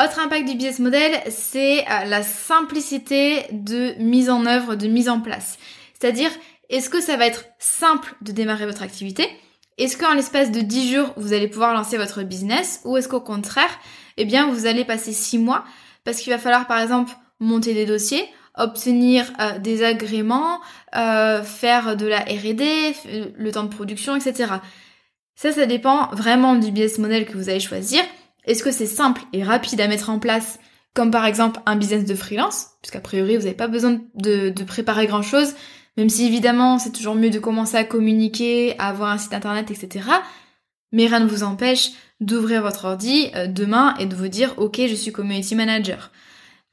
Autre 0.00 0.20
impact 0.20 0.48
du 0.48 0.54
business 0.54 0.78
model, 0.78 1.20
c'est 1.28 1.80
euh, 1.80 2.04
la 2.06 2.22
simplicité 2.22 3.44
de 3.52 3.92
mise 3.98 4.30
en 4.30 4.46
œuvre, 4.46 4.74
de 4.74 4.86
mise 4.86 5.10
en 5.10 5.20
place. 5.20 5.58
C'est-à-dire, 5.92 6.30
est-ce 6.70 6.88
que 6.88 7.02
ça 7.02 7.18
va 7.18 7.26
être 7.26 7.44
simple 7.58 8.14
de 8.22 8.32
démarrer 8.32 8.64
votre 8.64 8.82
activité? 8.82 9.28
Est-ce 9.76 9.98
qu'en 9.98 10.14
l'espace 10.14 10.50
de 10.50 10.60
10 10.60 10.94
jours, 10.94 11.12
vous 11.16 11.34
allez 11.34 11.46
pouvoir 11.46 11.74
lancer 11.74 11.98
votre 11.98 12.22
business? 12.22 12.80
Ou 12.86 12.96
est-ce 12.96 13.06
qu'au 13.06 13.20
contraire, 13.20 13.78
eh 14.16 14.24
bien, 14.24 14.48
vous 14.50 14.64
allez 14.64 14.86
passer 14.86 15.12
6 15.12 15.36
mois? 15.36 15.62
Parce 16.04 16.20
qu'il 16.20 16.32
va 16.32 16.38
falloir, 16.38 16.66
par 16.66 16.80
exemple, 16.80 17.12
monter 17.38 17.74
des 17.74 17.84
dossiers, 17.84 18.26
obtenir 18.56 19.30
euh, 19.40 19.58
des 19.58 19.84
agréments, 19.84 20.60
euh, 20.96 21.42
faire 21.42 21.98
de 21.98 22.06
la 22.06 22.20
R&D, 22.20 22.94
le 23.36 23.52
temps 23.52 23.64
de 23.64 23.68
production, 23.68 24.16
etc. 24.16 24.54
Ça, 25.34 25.52
ça 25.52 25.66
dépend 25.66 26.08
vraiment 26.12 26.54
du 26.54 26.70
business 26.70 26.96
model 26.96 27.26
que 27.26 27.36
vous 27.36 27.50
allez 27.50 27.60
choisir. 27.60 28.02
Est-ce 28.44 28.64
que 28.64 28.72
c'est 28.72 28.86
simple 28.86 29.22
et 29.32 29.42
rapide 29.42 29.80
à 29.80 29.88
mettre 29.88 30.10
en 30.10 30.18
place, 30.18 30.58
comme 30.94 31.10
par 31.10 31.24
exemple 31.24 31.60
un 31.66 31.76
business 31.76 32.04
de 32.04 32.14
freelance, 32.14 32.70
puisqu'a 32.82 33.00
priori 33.00 33.36
vous 33.36 33.44
n'avez 33.44 33.54
pas 33.54 33.68
besoin 33.68 34.00
de, 34.14 34.52
préparer 34.64 35.06
grand 35.06 35.22
chose, 35.22 35.54
même 35.96 36.08
si 36.08 36.26
évidemment 36.26 36.78
c'est 36.78 36.92
toujours 36.92 37.14
mieux 37.14 37.30
de 37.30 37.38
commencer 37.38 37.76
à 37.76 37.84
communiquer, 37.84 38.78
à 38.78 38.88
avoir 38.88 39.10
un 39.10 39.18
site 39.18 39.34
internet, 39.34 39.70
etc. 39.70 40.06
Mais 40.90 41.06
rien 41.06 41.20
ne 41.20 41.28
vous 41.28 41.44
empêche 41.44 41.90
d'ouvrir 42.20 42.62
votre 42.62 42.84
ordi 42.84 43.30
euh, 43.34 43.46
demain 43.46 43.94
et 43.98 44.06
de 44.06 44.14
vous 44.14 44.28
dire 44.28 44.54
ok 44.58 44.80
je 44.88 44.94
suis 44.94 45.12
community 45.12 45.54
manager. 45.54 46.10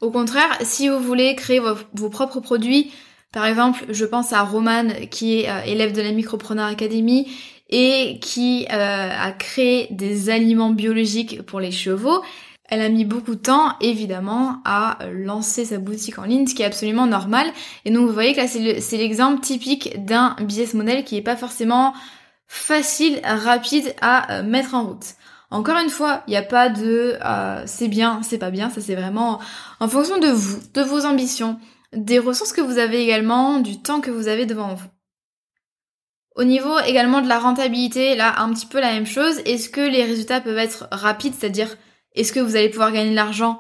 Au 0.02 0.12
contraire, 0.12 0.50
si 0.62 0.88
vous 0.88 1.00
voulez 1.00 1.36
créer 1.36 1.60
vos, 1.60 2.10
propres 2.10 2.40
produits, 2.40 2.92
par 3.32 3.46
exemple, 3.46 3.86
je 3.90 4.06
pense 4.06 4.32
à 4.32 4.44
Roman 4.44 4.88
qui 5.12 5.42
est 5.42 5.50
euh, 5.50 5.62
élève 5.66 5.92
de 5.92 6.02
la 6.02 6.12
Micropreneur 6.12 6.66
Academy 6.66 7.28
et 7.70 8.20
qui 8.20 8.66
euh, 8.72 9.10
a 9.12 9.32
créé 9.32 9.88
des 9.92 10.30
aliments 10.30 10.72
biologiques 10.72 11.42
pour 11.44 11.60
les 11.60 11.72
chevaux. 11.72 12.22
Elle 12.66 12.82
a 12.82 12.90
mis 12.90 13.06
beaucoup 13.06 13.36
de 13.36 13.42
temps, 13.42 13.74
évidemment, 13.82 14.62
à 14.64 15.00
lancer 15.12 15.66
sa 15.66 15.80
boutique 15.80 16.20
en 16.20 16.24
ligne, 16.24 16.46
ce 16.46 16.54
qui 16.54 16.62
est 16.62 16.66
absolument 16.66 17.08
normal. 17.08 17.48
Et 17.86 17.92
donc, 17.92 18.08
vous 18.08 18.14
voyez 18.14 18.34
que 18.34 18.42
là, 18.42 18.48
c'est 18.48 18.98
l'exemple 18.98 19.42
typique 19.42 20.06
d'un 20.06 20.36
business 20.42 20.76
model 20.76 21.04
qui 21.04 21.16
n'est 21.16 21.24
pas 21.24 21.36
forcément 21.36 21.94
facile, 22.48 23.22
rapide 23.24 23.94
à 24.02 24.40
euh, 24.40 24.44
mettre 24.44 24.76
en 24.76 24.86
route. 24.86 25.16
Encore 25.52 25.78
une 25.78 25.90
fois, 25.90 26.24
il 26.28 26.32
n'y 26.32 26.38
a 26.38 26.44
pas 26.44 26.70
de 26.70 27.18
euh, 27.24 27.64
c'est 27.66 27.88
bien, 27.88 28.22
c'est 28.22 28.38
pas 28.38 28.52
bien, 28.52 28.70
ça 28.70 28.82
c'est 28.82 28.96
vraiment 28.96 29.40
en 29.80 29.88
fonction 29.88 30.20
de 30.20 30.28
vous, 30.28 30.60
de 30.76 30.82
vos 30.82 31.06
ambitions, 31.06 31.60
des 31.94 32.20
ressources 32.20 32.54
que 32.54 32.62
vous 32.62 32.78
avez 32.78 33.02
également, 33.02 33.60
du 33.60 33.82
temps 33.82 34.00
que 34.00 34.12
vous 34.12 34.28
avez 34.28 34.46
devant 34.46 34.76
vous. 34.76 34.86
Au 36.36 36.44
niveau 36.44 36.80
également 36.80 37.22
de 37.22 37.28
la 37.28 37.40
rentabilité, 37.40 38.16
là 38.16 38.40
un 38.40 38.54
petit 38.54 38.66
peu 38.66 38.80
la 38.80 38.94
même 38.94 39.06
chose. 39.06 39.40
Est-ce 39.46 39.70
que 39.70 39.82
les 39.82 40.04
résultats 40.04 40.42
peuvent 40.42 40.58
être 40.58 40.88
rapides, 40.92 41.34
c'est-à-dire 41.38 41.76
est-ce 42.16 42.34
que 42.34 42.40
vous 42.40 42.56
allez 42.56 42.70
pouvoir 42.70 42.92
gagner 42.92 43.12
de 43.12 43.16
l'argent? 43.16 43.60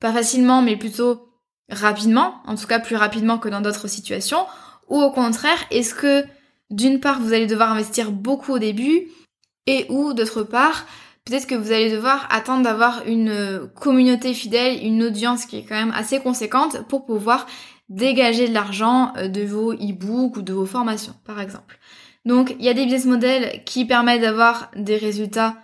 Pas 0.00 0.12
facilement 0.12 0.62
mais 0.62 0.76
plutôt 0.76 1.28
rapidement, 1.70 2.36
en 2.46 2.54
tout 2.54 2.66
cas 2.66 2.78
plus 2.78 2.96
rapidement 2.96 3.38
que 3.38 3.48
dans 3.48 3.60
d'autres 3.60 3.88
situations, 3.88 4.46
ou 4.88 5.00
au 5.00 5.10
contraire, 5.10 5.58
est-ce 5.70 5.94
que 5.94 6.24
d'une 6.70 7.00
part 7.00 7.20
vous 7.20 7.32
allez 7.32 7.46
devoir 7.46 7.72
investir 7.72 8.12
beaucoup 8.12 8.52
au 8.52 8.58
début 8.58 9.08
et 9.66 9.86
ou 9.88 10.12
d'autre 10.12 10.42
part, 10.42 10.86
peut-être 11.24 11.46
que 11.46 11.54
vous 11.54 11.72
allez 11.72 11.90
devoir 11.90 12.28
attendre 12.30 12.62
d'avoir 12.62 13.02
une 13.06 13.68
communauté 13.74 14.32
fidèle, 14.32 14.84
une 14.84 15.02
audience 15.02 15.44
qui 15.46 15.58
est 15.58 15.64
quand 15.64 15.74
même 15.74 15.92
assez 15.94 16.20
conséquente 16.20 16.86
pour 16.88 17.04
pouvoir 17.04 17.46
dégager 17.88 18.48
de 18.48 18.54
l'argent 18.54 19.12
euh, 19.16 19.28
de 19.28 19.42
vos 19.42 19.72
e-books 19.72 20.36
ou 20.36 20.42
de 20.42 20.52
vos 20.52 20.66
formations, 20.66 21.14
par 21.24 21.40
exemple. 21.40 21.78
Donc, 22.26 22.54
il 22.58 22.64
y 22.64 22.68
a 22.68 22.74
des 22.74 22.84
business 22.84 23.06
models 23.06 23.62
qui 23.64 23.86
permettent 23.86 24.20
d'avoir 24.20 24.70
des 24.76 24.96
résultats 24.96 25.56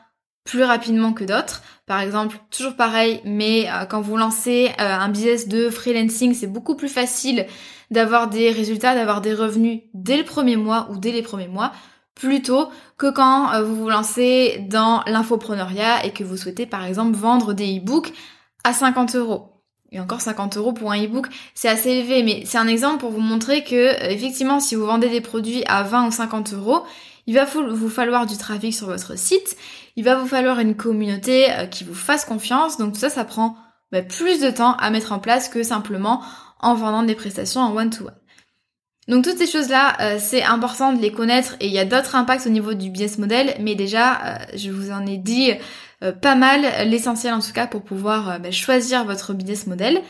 plus 0.45 0.63
rapidement 0.63 1.13
que 1.13 1.25
d'autres. 1.25 1.63
Par 1.87 2.01
exemple, 2.01 2.39
toujours 2.51 2.77
pareil, 2.77 3.21
mais 3.25 3.69
euh, 3.69 3.85
quand 3.85 4.01
vous 4.01 4.17
lancez 4.17 4.71
euh, 4.81 4.95
un 4.95 5.09
business 5.09 5.49
de 5.49 5.71
freelancing, 5.71 6.35
c'est 6.35 6.47
beaucoup 6.47 6.77
plus 6.77 6.89
facile 6.89 7.47
d'avoir 7.91 8.29
des 8.29 8.51
résultats, 8.51 8.95
d'avoir 8.95 9.21
des 9.21 9.35
revenus 9.35 9.83
dès 9.93 10.17
le 10.17 10.25
premier 10.25 10.57
mois 10.57 10.89
ou 10.91 10.99
dès 10.99 11.13
les 11.13 11.23
premiers 11.23 11.49
mois, 11.49 11.73
plutôt 12.15 12.69
que 12.97 13.11
quand 13.11 13.53
euh, 13.53 13.63
vous 13.63 13.77
vous 13.77 13.89
lancez 13.89 14.65
dans 14.69 15.03
l'infopreneuriat 15.07 16.07
et 16.07 16.13
que 16.13 16.25
vous 16.25 16.37
souhaitez 16.37 16.67
par 16.67 16.85
exemple 16.85 17.17
vendre 17.17 17.53
des 17.53 17.79
e-books 17.79 18.13
à 18.65 18.73
50 18.73 19.17
euros. 19.17 19.52
Et 19.93 20.01
encore 20.01 20.23
50 20.23 20.57
euros 20.57 20.73
pour 20.73 20.91
un 20.91 21.03
e-book, 21.05 21.27
c'est 21.55 21.69
assez 21.69 21.91
élevé, 21.91 22.23
mais 22.23 22.45
c'est 22.47 22.57
un 22.57 22.67
exemple 22.67 22.99
pour 22.99 23.11
vous 23.11 23.21
montrer 23.21 23.63
que 23.63 24.11
effectivement, 24.11 24.59
si 24.59 24.75
vous 24.75 24.87
vendez 24.87 25.11
des 25.11 25.21
produits 25.21 25.63
à 25.67 25.83
20 25.83 26.09
ou 26.09 26.11
50 26.11 26.55
euros, 26.55 26.83
il 27.27 27.35
va 27.35 27.45
vous 27.45 27.91
falloir 27.91 28.27
du 28.27 28.37
trafic 28.37 28.75
sur 28.75 28.87
votre 28.87 29.19
site, 29.19 29.57
il 29.97 30.05
va 30.05 30.17
vous 30.17 30.27
falloir 30.27 30.59
une 30.59 30.75
communauté 30.75 31.53
euh, 31.53 31.67
qui 31.67 31.85
vous 31.85 31.95
fasse 31.95 32.25
confiance, 32.25 32.79
donc 32.79 32.95
tout 32.95 33.01
ça, 33.01 33.11
ça 33.11 33.25
prend 33.25 33.57
bah, 33.93 34.03
plus 34.03 34.41
de 34.41 34.51
temps 34.51 34.75
à 34.77 34.91
mettre 34.91 35.13
en 35.13 35.19
place 35.19 35.49
que 35.49 35.63
simplement 35.63 36.23
en 36.59 36.75
vendant 36.75 37.03
des 37.03 37.15
prestations 37.15 37.61
en 37.61 37.77
one-to-one. 37.77 38.15
Donc 39.09 39.25
toutes 39.25 39.37
ces 39.37 39.47
choses-là, 39.47 39.97
euh, 40.01 40.17
c'est 40.19 40.43
important 40.43 40.93
de 40.93 41.03
les 41.03 41.13
connaître 41.13 41.57
et 41.61 41.67
il 41.67 41.73
y 41.73 41.79
a 41.79 41.85
d'autres 41.85 42.15
impacts 42.15 42.47
au 42.47 42.51
niveau 42.51 42.73
du 42.73 42.89
business 42.89 43.19
model, 43.19 43.55
mais 43.61 43.75
déjà, 43.75 44.15
euh, 44.25 44.37
je 44.55 44.71
vous 44.71 44.91
en 44.91 45.05
ai 45.07 45.19
dit 45.19 45.53
pas 46.11 46.35
mal, 46.35 46.89
l'essentiel 46.89 47.33
en 47.33 47.41
tout 47.41 47.53
cas 47.53 47.67
pour 47.67 47.83
pouvoir 47.83 48.41
bah, 48.41 48.51
choisir 48.51 49.05
votre 49.05 49.35
business 49.35 49.67
model. 49.67 50.01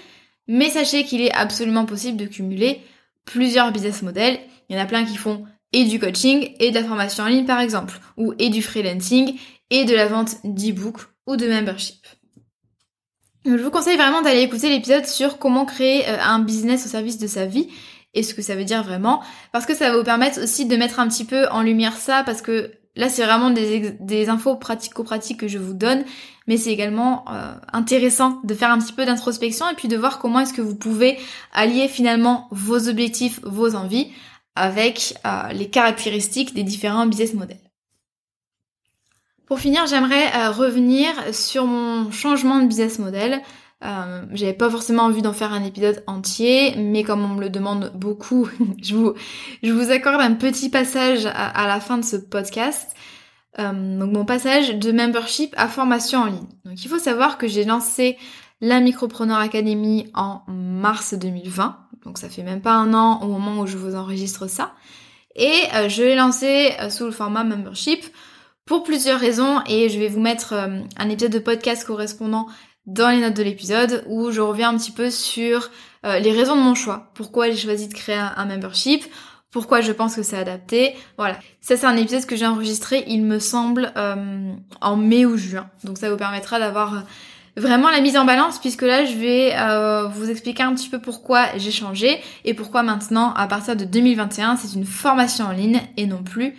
Mais 0.48 0.70
sachez 0.70 1.04
qu'il 1.04 1.20
est 1.20 1.32
absolument 1.32 1.84
possible 1.84 2.16
de 2.16 2.26
cumuler 2.26 2.80
plusieurs 3.24 3.72
business 3.72 4.02
models. 4.02 4.38
Il 4.68 4.76
y 4.76 4.78
en 4.78 4.82
a 4.82 4.86
plein 4.86 5.04
qui 5.04 5.16
font 5.16 5.44
et 5.72 5.84
du 5.84 5.98
coaching 5.98 6.54
et 6.58 6.70
de 6.70 6.78
la 6.78 6.84
formation 6.84 7.24
en 7.24 7.28
ligne 7.28 7.46
par 7.46 7.60
exemple, 7.60 7.98
ou 8.16 8.34
et 8.38 8.50
du 8.50 8.62
freelancing 8.62 9.38
et 9.70 9.84
de 9.84 9.94
la 9.94 10.06
vente 10.06 10.36
d'e-book 10.44 10.98
ou 11.26 11.36
de 11.36 11.46
membership. 11.46 12.04
je 13.44 13.50
vous 13.52 13.70
conseille 13.70 13.96
vraiment 13.96 14.22
d'aller 14.22 14.42
écouter 14.42 14.68
l'épisode 14.68 15.06
sur 15.06 15.38
comment 15.38 15.64
créer 15.64 16.08
euh, 16.08 16.18
un 16.20 16.40
business 16.40 16.84
au 16.86 16.88
service 16.88 17.18
de 17.18 17.26
sa 17.26 17.46
vie 17.46 17.68
et 18.14 18.22
ce 18.22 18.34
que 18.34 18.42
ça 18.42 18.54
veut 18.54 18.64
dire 18.64 18.82
vraiment, 18.82 19.22
parce 19.52 19.64
que 19.64 19.74
ça 19.74 19.90
va 19.90 19.96
vous 19.96 20.04
permettre 20.04 20.42
aussi 20.42 20.66
de 20.66 20.76
mettre 20.76 21.00
un 21.00 21.08
petit 21.08 21.24
peu 21.24 21.48
en 21.48 21.62
lumière 21.62 21.96
ça, 21.96 22.22
parce 22.24 22.42
que 22.42 22.70
là 22.96 23.08
c'est 23.08 23.24
vraiment 23.24 23.50
des, 23.50 24.28
infos 24.28 24.56
pratico-pratiques 24.56 25.40
que 25.40 25.48
je 25.48 25.58
vous 25.58 25.74
donne, 25.74 26.04
mais 26.46 26.56
c'est 26.56 26.72
également 26.72 27.24
euh, 27.30 27.54
intéressant 27.72 28.40
de 28.44 28.54
faire 28.54 28.70
un 28.70 28.78
petit 28.78 28.92
peu 28.92 29.04
d'introspection 29.04 29.68
et 29.70 29.74
puis 29.74 29.88
de 29.88 29.96
voir 29.96 30.18
comment 30.18 30.40
est-ce 30.40 30.52
que 30.52 30.62
vous 30.62 30.76
pouvez 30.76 31.18
allier 31.52 31.88
finalement 31.88 32.48
vos 32.50 32.88
objectifs, 32.88 33.40
vos 33.42 33.74
envies 33.74 34.08
avec 34.54 35.14
euh, 35.24 35.48
les 35.52 35.70
caractéristiques 35.70 36.54
des 36.54 36.62
différents 36.62 37.06
business 37.06 37.34
models. 37.34 37.58
Pour 39.46 39.60
finir, 39.60 39.86
j'aimerais 39.86 40.34
euh, 40.34 40.50
revenir 40.50 41.08
sur 41.32 41.66
mon 41.66 42.10
changement 42.10 42.60
de 42.60 42.66
business 42.66 42.98
model. 42.98 43.42
Euh, 43.84 44.22
J'avais 44.32 44.52
pas 44.52 44.70
forcément 44.70 45.04
envie 45.04 45.22
d'en 45.22 45.32
faire 45.32 45.52
un 45.52 45.64
épisode 45.64 46.04
entier, 46.06 46.74
mais 46.76 47.02
comme 47.02 47.24
on 47.24 47.34
me 47.34 47.40
le 47.40 47.50
demande 47.50 47.92
beaucoup, 47.94 48.48
je, 48.82 48.94
vous, 48.94 49.14
je 49.62 49.72
vous 49.72 49.90
accorde 49.90 50.20
un 50.20 50.34
petit 50.34 50.68
passage 50.68 51.26
à, 51.26 51.66
la 51.66 51.80
fin 51.80 51.98
de 51.98 52.04
ce 52.04 52.16
podcast. 52.16 52.94
Euh, 53.58 53.98
donc 53.98 54.12
mon 54.12 54.24
passage 54.24 54.78
de 54.78 54.92
membership 54.92 55.54
à 55.56 55.68
formation 55.68 56.20
en 56.20 56.26
ligne. 56.26 56.48
Donc 56.64 56.82
il 56.82 56.88
faut 56.88 56.98
savoir 56.98 57.38
que 57.38 57.48
j'ai 57.48 57.64
lancé 57.64 58.16
la 58.60 58.80
Micropreneur 58.80 59.38
Academy 59.38 60.08
en 60.14 60.42
mars 60.46 61.14
2020. 61.14 61.76
Donc 62.04 62.18
ça 62.18 62.28
fait 62.28 62.42
même 62.42 62.62
pas 62.62 62.74
un 62.74 62.94
an 62.94 63.20
au 63.22 63.26
moment 63.26 63.60
où 63.60 63.66
je 63.66 63.76
vous 63.76 63.94
enregistre 63.94 64.46
ça. 64.48 64.74
Et 65.34 65.52
euh, 65.74 65.88
je 65.88 66.02
l'ai 66.02 66.14
lancé 66.14 66.72
euh, 66.80 66.88
sous 66.88 67.04
le 67.04 67.10
format 67.10 67.42
membership 67.42 68.04
pour 68.64 68.84
plusieurs 68.84 69.18
raisons 69.18 69.60
et 69.66 69.88
je 69.88 69.98
vais 69.98 70.06
vous 70.06 70.20
mettre 70.20 70.54
un 70.54 71.08
épisode 71.08 71.32
de 71.32 71.40
podcast 71.40 71.84
correspondant 71.84 72.46
dans 72.86 73.10
les 73.10 73.20
notes 73.20 73.36
de 73.36 73.42
l'épisode 73.42 74.04
où 74.08 74.30
je 74.30 74.40
reviens 74.40 74.70
un 74.70 74.78
petit 74.78 74.92
peu 74.92 75.10
sur 75.10 75.70
les 76.04 76.32
raisons 76.32 76.56
de 76.56 76.60
mon 76.60 76.74
choix. 76.74 77.12
Pourquoi 77.14 77.48
j'ai 77.48 77.56
choisi 77.56 77.86
de 77.86 77.94
créer 77.94 78.16
un, 78.16 78.44
membership, 78.44 79.04
pourquoi 79.52 79.80
je 79.80 79.92
pense 79.92 80.16
que 80.16 80.24
c'est 80.24 80.36
adapté. 80.36 80.96
Voilà. 81.16 81.38
Ça 81.60 81.76
c'est 81.76 81.86
un 81.86 81.96
épisode 81.96 82.26
que 82.26 82.34
j'ai 82.34 82.46
enregistré, 82.46 83.04
il 83.06 83.22
me 83.22 83.38
semble, 83.38 83.92
en 84.80 84.96
mai 84.96 85.24
ou 85.26 85.36
juin. 85.36 85.70
Donc 85.84 85.98
ça 85.98 86.10
vous 86.10 86.16
permettra 86.16 86.58
d'avoir 86.58 87.04
vraiment 87.56 87.90
la 87.90 88.00
mise 88.00 88.16
en 88.16 88.24
balance 88.24 88.58
puisque 88.58 88.82
là 88.82 89.04
je 89.04 89.14
vais 89.14 89.52
euh, 89.54 90.08
vous 90.08 90.30
expliquer 90.30 90.62
un 90.62 90.74
petit 90.74 90.88
peu 90.88 91.00
pourquoi 91.00 91.46
j'ai 91.56 91.70
changé 91.70 92.20
et 92.44 92.54
pourquoi 92.54 92.82
maintenant 92.82 93.32
à 93.34 93.46
partir 93.46 93.76
de 93.76 93.84
2021 93.84 94.56
c'est 94.56 94.74
une 94.74 94.86
formation 94.86 95.46
en 95.46 95.52
ligne 95.52 95.80
et 95.96 96.06
non 96.06 96.22
plus 96.22 96.54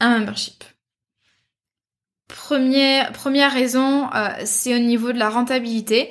un 0.00 0.18
membership. 0.18 0.64
Première, 2.34 3.12
première 3.12 3.52
raison, 3.52 4.08
euh, 4.12 4.28
c'est 4.44 4.74
au 4.74 4.78
niveau 4.78 5.12
de 5.12 5.18
la 5.18 5.30
rentabilité. 5.30 6.10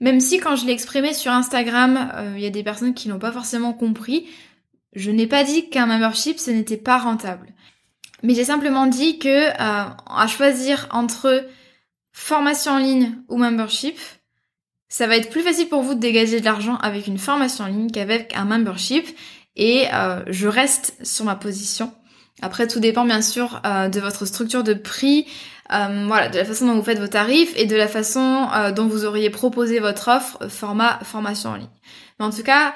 Même 0.00 0.20
si 0.20 0.38
quand 0.38 0.56
je 0.56 0.66
l'ai 0.66 0.72
exprimé 0.72 1.14
sur 1.14 1.32
Instagram, 1.32 2.10
euh, 2.14 2.34
il 2.36 2.42
y 2.42 2.46
a 2.46 2.50
des 2.50 2.62
personnes 2.62 2.94
qui 2.94 3.08
n'ont 3.08 3.18
pas 3.18 3.32
forcément 3.32 3.72
compris, 3.72 4.26
je 4.94 5.10
n'ai 5.10 5.26
pas 5.26 5.44
dit 5.44 5.70
qu'un 5.70 5.86
membership 5.86 6.38
ce 6.38 6.50
n'était 6.50 6.76
pas 6.76 6.98
rentable. 6.98 7.54
Mais 8.22 8.34
j'ai 8.34 8.44
simplement 8.44 8.86
dit 8.86 9.18
que 9.18 9.50
à 9.58 10.26
choisir 10.28 10.86
entre 10.90 11.44
formation 12.12 12.72
en 12.72 12.78
ligne 12.78 13.16
ou 13.28 13.36
membership, 13.36 13.98
ça 14.92 15.06
va 15.06 15.16
être 15.16 15.30
plus 15.30 15.40
facile 15.40 15.70
pour 15.70 15.82
vous 15.82 15.94
de 15.94 16.00
dégager 16.00 16.38
de 16.38 16.44
l'argent 16.44 16.76
avec 16.76 17.06
une 17.06 17.16
formation 17.16 17.64
en 17.64 17.68
ligne 17.68 17.90
qu'avec 17.90 18.36
un 18.36 18.44
membership. 18.44 19.06
Et 19.56 19.86
euh, 19.92 20.22
je 20.26 20.46
reste 20.48 20.94
sur 21.02 21.24
ma 21.24 21.34
position. 21.34 21.94
Après, 22.42 22.66
tout 22.66 22.80
dépend 22.80 23.04
bien 23.04 23.22
sûr 23.22 23.62
euh, 23.64 23.88
de 23.88 24.00
votre 24.00 24.26
structure 24.26 24.62
de 24.62 24.74
prix, 24.74 25.26
euh, 25.72 26.28
de 26.28 26.36
la 26.36 26.44
façon 26.44 26.66
dont 26.66 26.74
vous 26.74 26.82
faites 26.82 26.98
vos 26.98 27.06
tarifs 27.06 27.52
et 27.56 27.64
de 27.64 27.76
la 27.76 27.88
façon 27.88 28.48
dont 28.76 28.86
vous 28.86 29.04
auriez 29.06 29.30
proposé 29.30 29.78
votre 29.80 30.08
offre 30.08 30.46
format 30.48 30.98
formation 31.04 31.50
en 31.50 31.56
ligne. 31.56 31.68
Mais 32.18 32.26
en 32.26 32.30
tout 32.30 32.42
cas, 32.42 32.74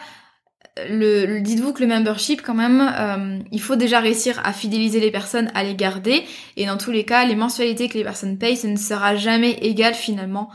dites-vous 0.77 1.73
que 1.73 1.83
le 1.83 1.87
membership 1.87 2.43
quand 2.43 2.55
même, 2.55 2.81
euh, 2.81 3.39
il 3.51 3.61
faut 3.61 3.77
déjà 3.77 4.01
réussir 4.01 4.41
à 4.45 4.53
fidéliser 4.53 5.01
les 5.01 5.11
personnes, 5.11 5.51
à 5.55 5.65
les 5.65 5.75
garder. 5.75 6.25
Et 6.57 6.67
dans 6.67 6.77
tous 6.77 6.91
les 6.91 7.05
cas, 7.05 7.25
les 7.25 7.35
mensualités 7.35 7.89
que 7.89 7.97
les 7.97 8.05
personnes 8.05 8.39
payent, 8.39 8.57
ce 8.57 8.67
ne 8.67 8.77
sera 8.77 9.17
jamais 9.17 9.53
égal 9.63 9.95
finalement 9.95 10.51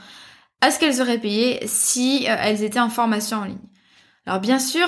à 0.61 0.69
ce 0.69 0.79
qu'elles 0.79 1.01
auraient 1.01 1.17
payé 1.17 1.59
si 1.65 2.27
euh, 2.29 2.35
elles 2.39 2.63
étaient 2.63 2.79
en 2.79 2.89
formation 2.89 3.37
en 3.37 3.45
ligne. 3.45 3.57
Alors 4.27 4.39
bien 4.39 4.59
sûr, 4.59 4.87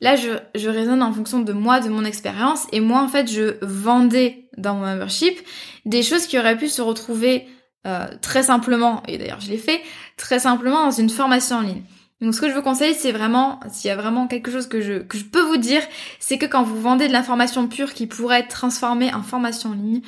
là 0.00 0.16
je, 0.16 0.30
je 0.54 0.68
raisonne 0.68 1.02
en 1.02 1.12
fonction 1.12 1.40
de 1.40 1.52
moi, 1.52 1.80
de 1.80 1.88
mon 1.88 2.04
expérience. 2.04 2.66
Et 2.72 2.80
moi 2.80 3.00
en 3.00 3.08
fait, 3.08 3.30
je 3.30 3.56
vendais 3.62 4.48
dans 4.56 4.74
mon 4.74 4.86
membership 4.86 5.38
des 5.84 6.02
choses 6.02 6.26
qui 6.26 6.38
auraient 6.38 6.56
pu 6.56 6.68
se 6.68 6.82
retrouver 6.82 7.46
euh, 7.86 8.06
très 8.22 8.44
simplement, 8.44 9.02
et 9.06 9.18
d'ailleurs 9.18 9.40
je 9.40 9.50
l'ai 9.50 9.58
fait, 9.58 9.80
très 10.16 10.38
simplement 10.38 10.84
dans 10.84 10.90
une 10.90 11.10
formation 11.10 11.56
en 11.56 11.60
ligne. 11.60 11.82
Donc 12.20 12.34
ce 12.34 12.40
que 12.40 12.48
je 12.48 12.54
vous 12.54 12.62
conseille, 12.62 12.94
c'est 12.94 13.12
vraiment, 13.12 13.60
s'il 13.70 13.88
y 13.88 13.90
a 13.90 13.96
vraiment 13.96 14.26
quelque 14.26 14.50
chose 14.50 14.66
que 14.66 14.80
je, 14.80 14.94
que 15.00 15.18
je 15.18 15.24
peux 15.24 15.42
vous 15.42 15.58
dire, 15.58 15.82
c'est 16.18 16.38
que 16.38 16.46
quand 16.46 16.62
vous 16.62 16.80
vendez 16.80 17.08
de 17.08 17.12
l'information 17.12 17.68
pure 17.68 17.92
qui 17.92 18.06
pourrait 18.06 18.40
être 18.40 18.48
transformée 18.48 19.12
en 19.12 19.22
formation 19.22 19.70
en 19.70 19.74
ligne, 19.74 20.00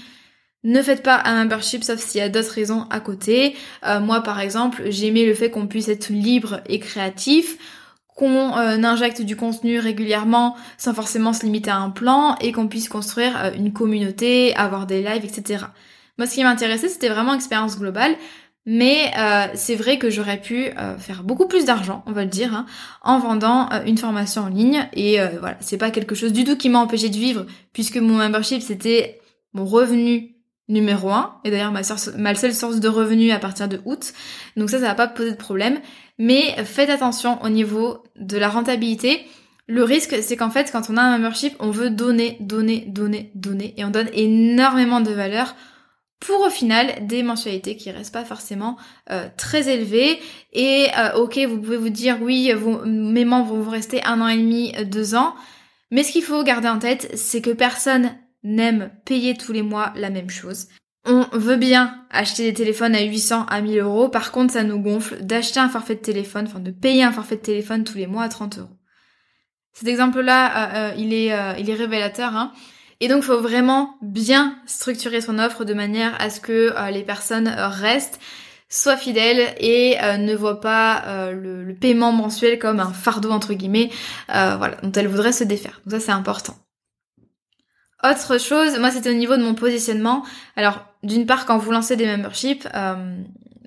ne 0.65 0.81
faites 0.83 1.03
pas 1.03 1.21
un 1.25 1.45
membership 1.45 1.85
sauf 1.85 2.01
s'il 2.01 2.21
y 2.21 2.25
a 2.25 2.29
d'autres 2.29 2.53
raisons 2.53 2.87
à 2.91 3.01
côté. 3.01 3.55
Euh, 3.87 4.01
moi 4.01 4.23
par 4.23 4.41
exemple, 4.41 4.85
j'aimais 4.87 5.27
le 5.27 5.35
fait 5.35 5.51
qu'on 5.51 5.67
puisse 5.67 5.89
être 5.89 6.09
libre 6.09 6.61
et 6.69 6.79
créatif, 6.79 7.59
qu'on 8.17 8.57
euh, 8.57 8.83
injecte 8.83 9.23
du 9.23 9.37
contenu 9.37 9.79
régulièrement 9.79 10.57
sans 10.79 10.95
forcément 10.95 11.33
se 11.33 11.45
limiter 11.45 11.71
à 11.71 11.77
un 11.77 11.91
plan 11.91 12.35
et 12.41 12.51
qu'on 12.51 12.67
puisse 12.67 12.89
construire 12.89 13.37
euh, 13.37 13.51
une 13.55 13.73
communauté, 13.73 14.57
avoir 14.57 14.87
des 14.87 15.03
lives, 15.03 15.25
etc. 15.25 15.67
Moi 16.19 16.27
ce 16.27 16.35
qui 16.35 16.43
m'intéressait 16.43 16.89
c'était 16.89 17.11
vraiment 17.11 17.35
expérience 17.35 17.79
globale. 17.79 18.17
Mais 18.69 19.13
euh, 19.17 19.47
c'est 19.55 19.77
vrai 19.77 19.97
que 19.97 20.11
j'aurais 20.11 20.41
pu 20.41 20.71
faire 20.99 21.23
beaucoup 21.23 21.47
plus 21.47 21.65
d'argent, 21.67 22.03
on 22.07 22.11
va 22.11 22.25
le 22.25 22.31
dire, 22.31 22.53
hein, 22.53 22.67
en 23.05 23.21
vendant 23.21 23.69
une 23.87 23.97
formation 23.97 24.43
en 24.43 24.49
ligne. 24.49 24.89
Et 24.93 25.19
voilà, 25.39 25.57
c'est 25.61 25.79
pas 25.79 25.93
quelque 25.93 26.17
chose 26.17 26.33
du 26.33 26.43
tout 26.43 26.57
qui 26.57 26.69
m'a 26.69 26.81
empêché 26.81 27.09
de 27.09 27.15
vivre, 27.15 27.47
puisque 27.73 27.99
mon 27.99 28.15
membership 28.15 28.63
c'était 28.63 29.21
mon 29.53 29.67
revenu 29.67 30.36
numéro 30.69 31.11
un, 31.11 31.39
et 31.45 31.51
d'ailleurs 31.51 31.73
ma, 31.73 31.85
seule 32.35 32.55
source 32.55 32.81
de 32.81 32.89
revenus 32.89 33.33
à 33.33 33.39
partir 33.39 33.69
de 33.69 33.81
août. 33.85 34.13
Donc 34.57 34.71
ça, 34.71 34.81
ça 34.81 34.87
va 34.87 34.95
pas 34.95 35.07
poser 35.07 35.33
de 35.33 35.37
problème. 35.37 35.79
Mais 36.19 36.57
faites 36.65 36.91
attention 36.91 37.43
au 37.43 37.49
niveau 37.49 38.03
de 38.17 38.37
la 38.39 38.49
rentabilité. 38.49 39.25
Le 39.69 39.83
risque, 39.83 40.17
c'est 40.23 40.37
qu'en 40.37 40.51
fait, 40.51 40.71
quand 40.71 40.91
on 40.91 40.97
a 40.97 41.03
un 41.03 41.19
membership, 41.19 41.55
on 41.59 41.71
veut 41.71 41.91
donner, 41.91 42.37
donner, 42.41 42.85
donner, 42.87 43.31
donner, 43.35 43.75
et 43.77 43.85
on 43.85 43.91
donne 43.91 44.09
énormément 44.13 45.01
de 45.01 45.11
valeur 45.11 45.55
pour 46.21 46.41
au 46.41 46.51
final 46.51 47.07
des 47.07 47.23
mensualités 47.23 47.77
qui 47.77 47.91
restent 47.91 48.13
pas 48.13 48.25
forcément 48.25 48.77
euh, 49.11 49.29
très 49.37 49.69
élevées. 49.69 50.19
Et 50.53 50.89
euh, 50.97 51.17
ok, 51.17 51.39
vous 51.49 51.59
pouvez 51.59 51.77
vous 51.77 51.91
dire 51.91 52.19
oui, 52.23 52.53
mes 52.87 53.25
membres 53.25 53.55
vont 53.55 53.71
rester 53.71 54.03
un 54.05 54.21
an 54.21 54.29
et 54.29 54.39
demi, 54.39 54.73
euh, 54.79 54.85
deux 54.85 55.15
ans. 55.15 55.35
Mais 55.91 56.03
ce 56.03 56.13
qu'il 56.13 56.23
faut 56.23 56.43
garder 56.43 56.69
en 56.69 56.79
tête, 56.79 57.11
c'est 57.15 57.43
que 57.43 57.51
personne 57.51 58.13
n'aime 58.47 58.91
payer 59.05 59.37
tous 59.37 59.53
les 59.53 59.63
mois 59.63 59.93
la 59.97 60.11
même 60.11 60.31
chose. 60.31 60.67
On 61.05 61.27
veut 61.33 61.57
bien 61.57 62.05
acheter 62.11 62.45
des 62.45 62.55
téléphones 62.55 62.95
à 62.95 63.03
800, 63.03 63.47
à 63.47 63.61
1000 63.61 63.79
euros. 63.79 64.09
Par 64.09 64.33
contre, 64.33 64.55
ça 64.55 64.65
nous 64.65 64.81
gonfle 64.81 65.23
d'acheter 65.25 65.61
un 65.61 65.69
forfait 65.69 65.95
de 65.95 66.01
téléphone, 66.01 66.47
enfin 66.49 66.59
de 66.59 66.73
payer 66.73 67.05
un 67.05 67.13
forfait 67.13 67.37
de 67.37 67.43
téléphone 67.43 67.85
tous 67.85 67.99
les 67.99 68.07
mois 68.07 68.25
à 68.25 68.29
30 68.29 68.59
euros. 68.59 68.77
Cet 69.73 69.89
exemple-là, 69.89 70.95
il, 70.97 71.13
est, 71.13 71.33
il 71.59 71.71
est 71.71 71.75
révélateur. 71.75 72.35
Hein. 72.35 72.53
Et 73.01 73.09
donc, 73.09 73.19
il 73.19 73.27
faut 73.27 73.41
vraiment 73.41 73.97
bien 74.01 74.57
structurer 74.67 75.21
son 75.21 75.39
offre 75.39 75.65
de 75.65 75.75
manière 75.75 76.15
à 76.21 76.31
ce 76.31 76.41
que 76.41 76.73
euh, 76.75 76.91
les 76.91 77.03
personnes 77.03 77.49
euh, 77.49 77.69
restent, 77.69 78.19
soient 78.69 78.97
fidèles 78.97 79.55
et 79.61 79.97
euh, 80.03 80.17
ne 80.17 80.35
voient 80.35 80.61
pas 80.61 81.31
le, 81.33 81.75
paiement 81.75 82.11
mensuel 82.13 82.59
comme 82.59 82.81
un 82.81 82.93
fardeau 82.93 83.31
entre 83.31 83.55
guillemets, 83.55 83.91
voilà, 84.29 84.77
dont 84.83 84.93
elles 84.93 85.09
voudraient 85.09 85.33
se 85.33 85.45
défaire. 85.45 85.81
Donc 85.87 86.01
ça, 86.01 86.07
c'est 86.07 86.13
important. 86.13 86.57
Autre 88.05 88.39
chose, 88.39 88.79
moi, 88.79 88.91
c'était 88.91 89.11
au 89.11 89.15
niveau 89.15 89.37
de 89.37 89.43
mon 89.43 89.55
positionnement. 89.55 90.25
Alors, 90.55 90.85
d'une 91.03 91.27
part, 91.27 91.47
quand 91.47 91.59
vous 91.59 91.71
lancez 91.71 91.97
des 91.97 92.07
memberships, 92.07 92.69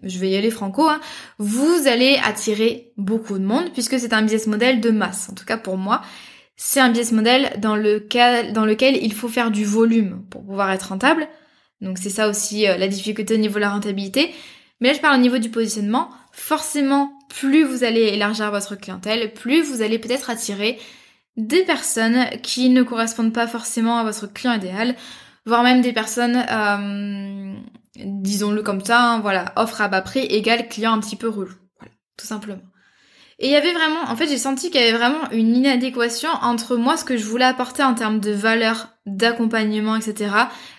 je 0.04 0.20
vais 0.20 0.30
y 0.30 0.36
aller 0.38 0.52
franco, 0.52 0.88
hein, 0.88 1.02
vous 1.40 1.88
allez 1.88 2.20
attirer 2.24 2.92
beaucoup 2.98 3.38
de 3.38 3.44
monde 3.44 3.74
puisque 3.74 4.00
c'est 4.00 4.14
un 4.14 4.22
business 4.22 4.48
model 4.48 4.80
de 4.80 4.92
masse, 4.92 5.28
en 5.30 5.36
tout 5.36 5.44
cas 5.44 5.58
pour 5.58 5.78
moi 5.78 6.02
c'est 6.62 6.82
un 6.82 6.90
business 6.90 7.14
model 7.14 7.54
dans 7.60 7.78
lequel, 7.78 8.52
dans 8.52 8.66
lequel 8.66 8.98
il 9.02 9.14
faut 9.14 9.30
faire 9.30 9.50
du 9.50 9.64
volume 9.64 10.26
pour 10.30 10.44
pouvoir 10.44 10.70
être 10.72 10.90
rentable. 10.90 11.26
Donc 11.80 11.98
c'est 11.98 12.10
ça 12.10 12.28
aussi 12.28 12.68
euh, 12.68 12.76
la 12.76 12.90
difficulté 12.90 13.34
au 13.34 13.38
niveau 13.38 13.56
de 13.56 13.62
la 13.62 13.70
rentabilité. 13.70 14.36
Mais 14.82 14.90
là 14.90 14.94
je 14.94 15.00
parle 15.00 15.16
au 15.16 15.22
niveau 15.22 15.38
du 15.38 15.50
positionnement. 15.50 16.10
Forcément, 16.34 17.18
plus 17.30 17.64
vous 17.64 17.86
allez 17.86 18.02
élargir 18.10 18.52
votre 18.52 18.76
clientèle, 18.76 19.34
plus 19.34 19.62
vous 19.62 19.82
allez 19.82 20.00
peut-être 20.00 20.30
attirer 20.30 20.78
des 21.38 21.64
personnes 21.64 22.26
qui 22.44 22.70
ne 22.70 22.84
correspondent 22.84 23.34
pas 23.34 23.48
forcément 23.48 23.98
à 23.98 24.04
votre 24.04 24.28
client 24.28 24.54
idéal, 24.54 24.96
voire 25.46 25.64
même 25.64 25.82
des 25.82 25.94
personnes, 25.94 26.46
euh, 26.52 27.54
disons-le 27.96 28.62
comme 28.62 28.84
ça, 28.84 29.02
hein, 29.02 29.20
voilà, 29.20 29.54
offre 29.56 29.82
à 29.82 29.88
bas 29.88 30.02
prix 30.02 30.20
égale 30.20 30.68
client 30.68 30.94
un 30.94 31.00
petit 31.00 31.16
peu 31.16 31.30
relou. 31.30 31.56
Voilà, 31.80 31.94
tout 32.18 32.26
simplement. 32.26 32.62
Et 33.42 33.48
il 33.48 33.52
y 33.52 33.56
avait 33.56 33.72
vraiment, 33.72 34.02
en 34.10 34.16
fait, 34.18 34.28
j'ai 34.28 34.38
senti 34.38 34.70
qu'il 34.70 34.82
y 34.82 34.84
avait 34.84 34.98
vraiment 34.98 35.32
une 35.32 35.56
inadéquation 35.56 36.30
entre 36.42 36.76
moi, 36.76 36.98
ce 36.98 37.06
que 37.06 37.16
je 37.16 37.24
voulais 37.24 37.46
apporter 37.46 37.84
en 37.84 37.94
termes 37.96 38.20
de 38.20 38.32
valeur, 38.32 38.90
d'accompagnement, 39.06 39.96
etc. 39.96 40.32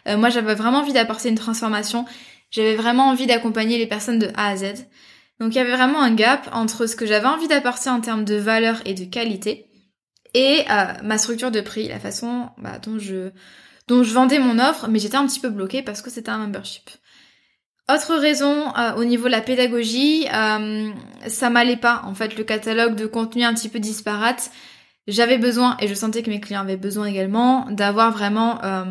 Euh, 0.06 0.18
moi, 0.18 0.28
j'avais 0.28 0.54
vraiment 0.54 0.80
envie 0.80 0.92
d'apporter 0.92 1.30
une 1.30 1.36
transformation. 1.36 2.04
J'avais 2.50 2.74
vraiment 2.74 3.08
envie 3.08 3.26
d'accompagner 3.26 3.78
les 3.78 3.86
personnes 3.86 4.18
de 4.18 4.28
A 4.36 4.48
à 4.48 4.56
Z. 4.56 4.86
Donc, 5.40 5.54
il 5.54 5.56
y 5.56 5.60
avait 5.60 5.74
vraiment 5.74 6.02
un 6.02 6.14
gap 6.14 6.50
entre 6.52 6.86
ce 6.86 6.96
que 6.96 7.06
j'avais 7.06 7.28
envie 7.28 7.48
d'apporter 7.48 7.88
en 7.88 8.02
termes 8.02 8.26
de 8.26 8.34
valeur 8.34 8.82
et 8.84 8.92
de 8.92 9.04
qualité 9.04 9.69
et 10.34 10.64
euh, 10.70 10.84
ma 11.02 11.18
structure 11.18 11.50
de 11.50 11.60
prix, 11.60 11.88
la 11.88 11.98
façon 11.98 12.48
bah, 12.58 12.78
dont 12.78 12.98
je 12.98 14.12
vendais 14.12 14.38
mon 14.38 14.58
offre, 14.58 14.88
mais 14.88 14.98
j'étais 14.98 15.16
un 15.16 15.26
petit 15.26 15.40
peu 15.40 15.50
bloquée 15.50 15.82
parce 15.82 16.02
que 16.02 16.10
c'était 16.10 16.30
un 16.30 16.38
membership. 16.38 16.90
Autre 17.92 18.14
raison, 18.14 18.72
euh, 18.76 18.94
au 18.94 19.04
niveau 19.04 19.26
de 19.26 19.32
la 19.32 19.40
pédagogie, 19.40 20.26
euh, 20.32 20.90
ça 21.26 21.50
m'allait 21.50 21.76
pas. 21.76 22.02
En 22.04 22.14
fait, 22.14 22.36
le 22.36 22.44
catalogue 22.44 22.94
de 22.94 23.06
contenu 23.06 23.42
un 23.42 23.52
petit 23.52 23.68
peu 23.68 23.80
disparate. 23.80 24.52
J'avais 25.08 25.38
besoin, 25.38 25.76
et 25.80 25.88
je 25.88 25.94
sentais 25.94 26.22
que 26.22 26.30
mes 26.30 26.40
clients 26.40 26.60
avaient 26.60 26.76
besoin 26.76 27.06
également, 27.06 27.66
d'avoir 27.70 28.12
vraiment 28.12 28.62
euh, 28.62 28.84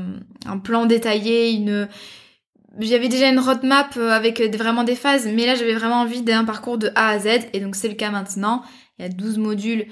un 0.45 0.57
plan 0.57 0.85
détaillé, 0.85 1.51
une... 1.51 1.87
J'avais 2.79 3.07
déjà 3.07 3.29
une 3.29 3.39
roadmap 3.39 3.95
avec 3.95 4.41
vraiment 4.55 4.83
des 4.83 4.95
phases, 4.95 5.27
mais 5.27 5.45
là 5.45 5.55
j'avais 5.55 5.73
vraiment 5.73 6.01
envie 6.01 6.21
d'un 6.21 6.45
parcours 6.45 6.77
de 6.77 6.91
A 6.95 7.09
à 7.09 7.19
Z, 7.19 7.47
et 7.53 7.61
donc 7.61 7.75
c'est 7.75 7.87
le 7.87 7.95
cas 7.95 8.11
maintenant. 8.11 8.63
Il 8.97 9.03
y 9.03 9.05
a 9.05 9.09
12 9.09 9.37
modules 9.37 9.85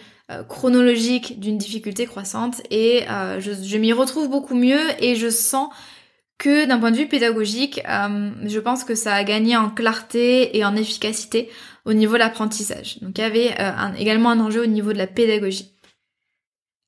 chronologiques 0.49 1.39
d'une 1.39 1.57
difficulté 1.57 2.05
croissante, 2.05 2.61
et 2.69 3.05
je, 3.39 3.51
je 3.63 3.77
m'y 3.77 3.93
retrouve 3.93 4.29
beaucoup 4.29 4.55
mieux, 4.55 4.81
et 4.99 5.15
je 5.15 5.29
sens 5.29 5.69
que 6.37 6.65
d'un 6.65 6.77
point 6.77 6.91
de 6.91 6.97
vue 6.97 7.07
pédagogique, 7.07 7.81
euh, 7.89 8.29
je 8.45 8.59
pense 8.59 8.83
que 8.83 8.95
ça 8.95 9.13
a 9.13 9.23
gagné 9.23 9.57
en 9.57 9.69
clarté 9.69 10.55
et 10.57 10.63
en 10.63 10.75
efficacité 10.75 11.49
au 11.85 11.93
niveau 11.93 12.13
de 12.13 12.19
l'apprentissage. 12.19 12.99
Donc 13.01 13.17
il 13.17 13.21
y 13.21 13.23
avait 13.23 13.55
euh, 13.59 13.93
également 13.97 14.29
un 14.29 14.39
enjeu 14.39 14.63
au 14.63 14.67
niveau 14.67 14.93
de 14.93 14.97
la 14.97 15.07
pédagogie. 15.07 15.73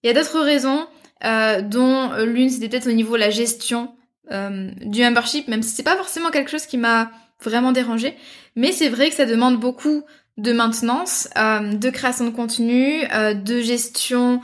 Il 0.04 0.08
y 0.08 0.10
a 0.12 0.14
d'autres 0.14 0.40
raisons, 0.42 0.88
euh, 1.26 1.62
dont 1.62 2.12
l'une 2.26 2.50
c'était 2.50 2.70
peut-être 2.70 2.88
au 2.88 2.94
niveau 2.94 3.16
de 3.16 3.22
la 3.22 3.30
gestion 3.30 3.94
du 4.32 5.02
membership, 5.02 5.48
même 5.48 5.64
si 5.64 5.72
c'est 5.72 5.82
pas 5.82 5.96
forcément 5.96 6.30
quelque 6.30 6.52
chose 6.52 6.68
qui 6.68 6.78
m'a 6.78 7.10
vraiment 7.42 7.72
dérangé, 7.72 8.16
mais 8.56 8.72
c'est 8.72 8.90
vrai 8.90 9.10
que 9.10 9.16
ça 9.16 9.26
demande 9.26 9.60
beaucoup 9.60 10.04
de 10.38 10.54
maintenance, 10.54 11.28
de 11.36 11.90
création 11.90 12.26
de 12.26 12.30
contenu, 12.30 13.04
de 13.08 13.62
gestion 13.62 14.42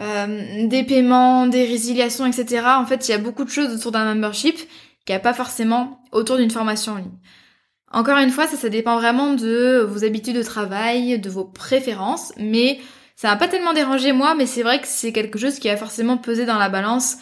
euh, 0.00 0.68
des 0.68 0.84
paiements, 0.84 1.48
des 1.48 1.64
résiliations, 1.64 2.24
etc. 2.24 2.62
En 2.76 2.86
fait, 2.86 3.08
il 3.08 3.10
y 3.10 3.14
a 3.14 3.18
beaucoup 3.18 3.44
de 3.44 3.50
choses 3.50 3.74
autour 3.74 3.90
d'un 3.90 4.04
membership 4.04 4.56
qui 5.04 5.12
a 5.12 5.18
pas 5.18 5.34
forcément 5.34 6.00
autour 6.12 6.36
d'une 6.36 6.50
formation 6.50 6.92
en 6.92 6.96
ligne. 6.98 7.18
Encore 7.90 8.18
une 8.18 8.30
fois, 8.30 8.46
ça, 8.46 8.56
ça 8.56 8.68
dépend 8.68 8.96
vraiment 8.96 9.34
de 9.34 9.84
vos 9.88 10.04
habitudes 10.04 10.36
de 10.36 10.42
travail, 10.42 11.18
de 11.18 11.30
vos 11.30 11.44
préférences, 11.44 12.32
mais 12.36 12.78
ça 13.16 13.28
m'a 13.28 13.36
pas 13.36 13.48
tellement 13.48 13.72
dérangé 13.72 14.12
moi, 14.12 14.36
mais 14.36 14.46
c'est 14.46 14.62
vrai 14.62 14.80
que 14.80 14.86
c'est 14.86 15.12
quelque 15.12 15.38
chose 15.38 15.58
qui 15.58 15.68
a 15.68 15.76
forcément 15.76 16.16
pesé 16.16 16.46
dans 16.46 16.58
la 16.58 16.68
balance 16.68 17.16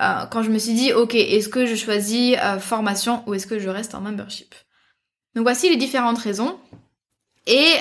euh, 0.00 0.24
quand 0.30 0.42
je 0.42 0.50
me 0.50 0.58
suis 0.58 0.72
dit, 0.72 0.94
ok, 0.94 1.14
est-ce 1.14 1.50
que 1.50 1.66
je 1.66 1.74
choisis 1.74 2.36
euh, 2.42 2.58
formation 2.58 3.24
ou 3.26 3.34
est-ce 3.34 3.46
que 3.46 3.58
je 3.58 3.68
reste 3.68 3.94
en 3.94 4.00
membership? 4.00 4.54
Donc 5.34 5.42
voici 5.42 5.68
les 5.68 5.76
différentes 5.76 6.18
raisons. 6.18 6.58
Et 7.46 7.74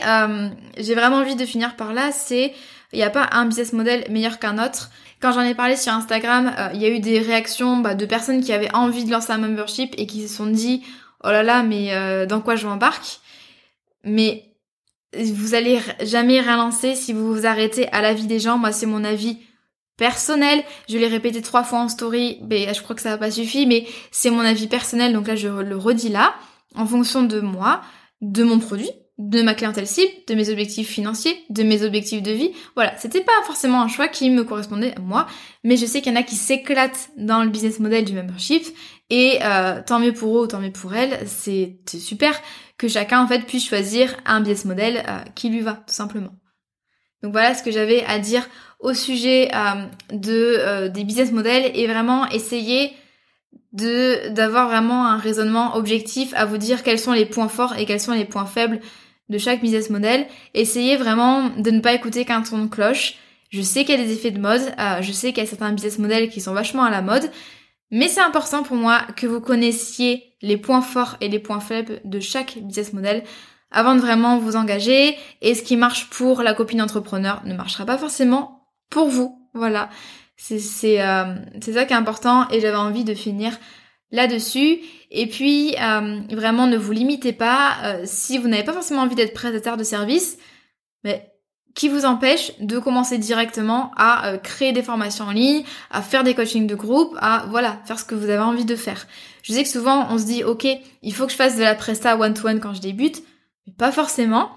j'ai 0.77 0.95
vraiment 0.95 1.17
envie 1.17 1.35
de 1.35 1.45
finir 1.45 1.75
par 1.75 1.93
là, 1.93 2.11
c'est 2.11 2.53
il 2.93 2.97
n'y 2.97 3.03
a 3.03 3.09
pas 3.09 3.29
un 3.31 3.45
business 3.45 3.73
model 3.73 4.05
meilleur 4.09 4.39
qu'un 4.39 4.63
autre. 4.63 4.89
Quand 5.21 5.31
j'en 5.31 5.41
ai 5.41 5.55
parlé 5.55 5.75
sur 5.75 5.93
Instagram, 5.93 6.53
euh, 6.57 6.69
il 6.73 6.81
y 6.81 6.85
a 6.85 6.89
eu 6.89 6.99
des 6.99 7.19
réactions 7.19 7.77
bah, 7.77 7.95
de 7.95 8.05
personnes 8.05 8.43
qui 8.43 8.51
avaient 8.51 8.73
envie 8.73 9.05
de 9.05 9.11
lancer 9.11 9.31
un 9.31 9.37
membership 9.37 9.93
et 9.97 10.07
qui 10.07 10.27
se 10.27 10.35
sont 10.35 10.47
dit 10.47 10.83
oh 11.23 11.29
là 11.29 11.43
là 11.43 11.63
mais 11.63 11.93
euh, 11.93 12.25
dans 12.25 12.41
quoi 12.41 12.55
je 12.55 12.67
m'embarque? 12.67 13.19
Mais 14.03 14.45
vous 15.17 15.55
allez 15.55 15.79
jamais 16.01 16.41
rien 16.41 16.57
lancer 16.57 16.95
si 16.95 17.13
vous 17.13 17.33
vous 17.33 17.45
arrêtez 17.45 17.87
à 17.91 18.01
l'avis 18.01 18.27
des 18.27 18.39
gens. 18.39 18.57
Moi 18.57 18.71
c'est 18.71 18.87
mon 18.87 19.03
avis 19.03 19.37
personnel. 19.95 20.63
Je 20.89 20.97
l'ai 20.97 21.07
répété 21.07 21.41
trois 21.41 21.63
fois 21.63 21.79
en 21.79 21.87
story, 21.87 22.39
mais 22.49 22.73
je 22.73 22.81
crois 22.81 22.95
que 22.95 23.01
ça 23.01 23.11
n'a 23.11 23.17
pas 23.17 23.31
suffi, 23.31 23.67
mais 23.67 23.85
c'est 24.09 24.31
mon 24.31 24.39
avis 24.39 24.67
personnel, 24.67 25.13
donc 25.13 25.27
là 25.27 25.35
je 25.35 25.47
le 25.47 25.77
redis 25.77 26.09
là, 26.09 26.33
en 26.75 26.87
fonction 26.87 27.21
de 27.21 27.39
moi, 27.39 27.81
de 28.21 28.43
mon 28.43 28.57
produit, 28.57 28.89
de 29.17 29.41
ma 29.41 29.53
clientèle 29.53 29.87
cible, 29.87 30.11
de 30.27 30.33
mes 30.33 30.49
objectifs 30.49 30.89
financiers, 30.89 31.37
de 31.49 31.63
mes 31.63 31.83
objectifs 31.83 32.23
de 32.23 32.31
vie. 32.31 32.51
Voilà, 32.75 32.97
c'était 32.97 33.21
pas 33.21 33.31
forcément 33.45 33.81
un 33.81 33.87
choix 33.87 34.07
qui 34.07 34.29
me 34.29 34.43
correspondait 34.43 34.95
à 34.95 34.99
moi, 34.99 35.27
mais 35.63 35.77
je 35.77 35.85
sais 35.85 36.01
qu'il 36.01 36.11
y 36.13 36.15
en 36.15 36.19
a 36.19 36.23
qui 36.23 36.35
s'éclatent 36.35 37.09
dans 37.17 37.43
le 37.43 37.49
business 37.49 37.79
model 37.79 38.05
du 38.05 38.13
membership 38.13 38.65
et 39.09 39.39
euh, 39.43 39.81
tant 39.85 39.99
mieux 39.99 40.13
pour 40.13 40.41
eux 40.41 40.47
tant 40.47 40.59
mieux 40.59 40.71
pour 40.71 40.95
elles, 40.95 41.19
c'est 41.27 41.77
super 41.87 42.39
que 42.77 42.87
chacun 42.87 43.21
en 43.21 43.27
fait 43.27 43.45
puisse 43.45 43.67
choisir 43.67 44.15
un 44.25 44.39
business 44.39 44.65
model 44.65 45.03
euh, 45.07 45.19
qui 45.35 45.49
lui 45.49 45.61
va 45.61 45.73
tout 45.73 45.93
simplement. 45.93 46.33
Donc 47.21 47.33
voilà 47.33 47.53
ce 47.53 47.61
que 47.61 47.69
j'avais 47.69 48.03
à 48.05 48.17
dire 48.17 48.47
au 48.79 48.95
sujet 48.95 49.51
euh, 49.53 49.85
de 50.13 50.87
des 50.87 51.03
business 51.03 51.31
models 51.31 51.71
et 51.75 51.85
vraiment 51.85 52.27
essayer 52.29 52.91
de 53.73 54.29
d'avoir 54.29 54.67
vraiment 54.67 55.05
un 55.05 55.17
raisonnement 55.17 55.75
objectif 55.75 56.33
à 56.35 56.45
vous 56.45 56.57
dire 56.57 56.81
quels 56.81 56.99
sont 56.99 57.13
les 57.13 57.25
points 57.25 57.47
forts 57.47 57.77
et 57.77 57.85
quels 57.85 57.99
sont 57.99 58.13
les 58.13 58.25
points 58.25 58.47
faibles 58.47 58.79
de 59.31 59.37
chaque 59.37 59.61
business 59.61 59.89
model. 59.89 60.27
Essayez 60.53 60.97
vraiment 60.97 61.49
de 61.57 61.71
ne 61.71 61.79
pas 61.79 61.93
écouter 61.93 62.25
qu'un 62.25 62.41
ton 62.41 62.59
de 62.59 62.67
cloche. 62.67 63.15
Je 63.49 63.61
sais 63.61 63.83
qu'il 63.83 63.99
y 63.99 64.01
a 64.01 64.05
des 64.05 64.13
effets 64.13 64.31
de 64.31 64.39
mode, 64.39 64.61
euh, 64.79 65.01
je 65.01 65.11
sais 65.11 65.33
qu'il 65.33 65.43
y 65.43 65.47
a 65.47 65.49
certains 65.49 65.71
business 65.71 65.97
models 65.97 66.29
qui 66.29 66.39
sont 66.39 66.53
vachement 66.53 66.83
à 66.83 66.89
la 66.89 67.01
mode, 67.01 67.29
mais 67.89 68.07
c'est 68.07 68.21
important 68.21 68.63
pour 68.63 68.77
moi 68.77 69.01
que 69.17 69.27
vous 69.27 69.41
connaissiez 69.41 70.35
les 70.41 70.57
points 70.57 70.81
forts 70.81 71.17
et 71.19 71.27
les 71.27 71.39
points 71.39 71.59
faibles 71.59 71.99
de 72.05 72.19
chaque 72.19 72.57
business 72.61 72.93
model 72.93 73.23
avant 73.71 73.95
de 73.95 73.99
vraiment 73.99 74.37
vous 74.37 74.55
engager. 74.55 75.17
Et 75.41 75.55
ce 75.55 75.63
qui 75.63 75.75
marche 75.75 76.09
pour 76.09 76.43
la 76.43 76.53
copine 76.53 76.81
entrepreneur 76.81 77.41
ne 77.45 77.53
marchera 77.53 77.85
pas 77.85 77.97
forcément 77.97 78.67
pour 78.89 79.09
vous. 79.09 79.49
Voilà. 79.53 79.89
C'est 80.37 81.01
euh, 81.01 81.35
ça 81.61 81.85
qui 81.85 81.93
est 81.93 81.97
important 81.97 82.49
et 82.49 82.61
j'avais 82.61 82.77
envie 82.77 83.03
de 83.03 83.13
finir 83.13 83.57
là-dessus. 84.11 84.79
Et 85.09 85.27
puis, 85.27 85.75
euh, 85.81 86.19
vraiment, 86.31 86.67
ne 86.67 86.77
vous 86.77 86.91
limitez 86.91 87.33
pas. 87.33 87.75
Euh, 87.83 88.01
si 88.05 88.37
vous 88.37 88.47
n'avez 88.47 88.63
pas 88.63 88.73
forcément 88.73 89.01
envie 89.01 89.15
d'être 89.15 89.33
prestataire 89.33 89.77
de 89.77 89.83
service, 89.83 90.37
mais 91.03 91.31
qui 91.73 91.89
vous 91.89 92.05
empêche 92.05 92.51
de 92.59 92.79
commencer 92.79 93.17
directement 93.17 93.91
à 93.95 94.27
euh, 94.27 94.37
créer 94.37 94.73
des 94.73 94.83
formations 94.83 95.25
en 95.25 95.31
ligne, 95.31 95.63
à 95.89 96.01
faire 96.01 96.23
des 96.23 96.35
coachings 96.35 96.67
de 96.67 96.75
groupe, 96.75 97.15
à 97.21 97.45
voilà, 97.49 97.79
faire 97.85 97.99
ce 97.99 98.05
que 98.05 98.15
vous 98.15 98.29
avez 98.29 98.39
envie 98.39 98.65
de 98.65 98.75
faire. 98.75 99.07
Je 99.43 99.53
sais 99.53 99.63
que 99.63 99.69
souvent 99.69 100.07
on 100.09 100.17
se 100.17 100.25
dit 100.25 100.43
ok, 100.43 100.67
il 101.01 101.13
faut 101.13 101.25
que 101.25 101.31
je 101.31 101.37
fasse 101.37 101.55
de 101.55 101.61
la 101.61 101.75
presta 101.75 102.17
one-to-one 102.17 102.59
quand 102.59 102.73
je 102.73 102.81
débute, 102.81 103.23
mais 103.65 103.73
pas 103.73 103.91
forcément. 103.91 104.51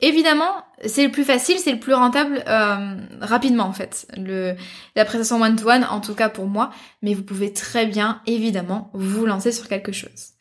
Évidemment, 0.00 0.64
c'est 0.86 1.04
le 1.04 1.10
plus 1.10 1.24
facile, 1.24 1.58
c'est 1.58 1.72
le 1.72 1.80
plus 1.80 1.94
rentable 1.94 2.44
euh, 2.46 2.96
rapidement 3.20 3.64
en 3.64 3.72
fait. 3.72 4.06
La 4.94 5.04
prestation 5.04 5.40
one-to-one, 5.40 5.84
en 5.84 6.00
tout 6.00 6.14
cas 6.14 6.28
pour 6.28 6.46
moi, 6.46 6.70
mais 7.02 7.14
vous 7.14 7.24
pouvez 7.24 7.52
très 7.52 7.86
bien, 7.86 8.22
évidemment, 8.26 8.90
vous 8.94 9.26
lancer 9.26 9.50
sur 9.50 9.66
quelque 9.66 9.90
chose. 9.90 10.34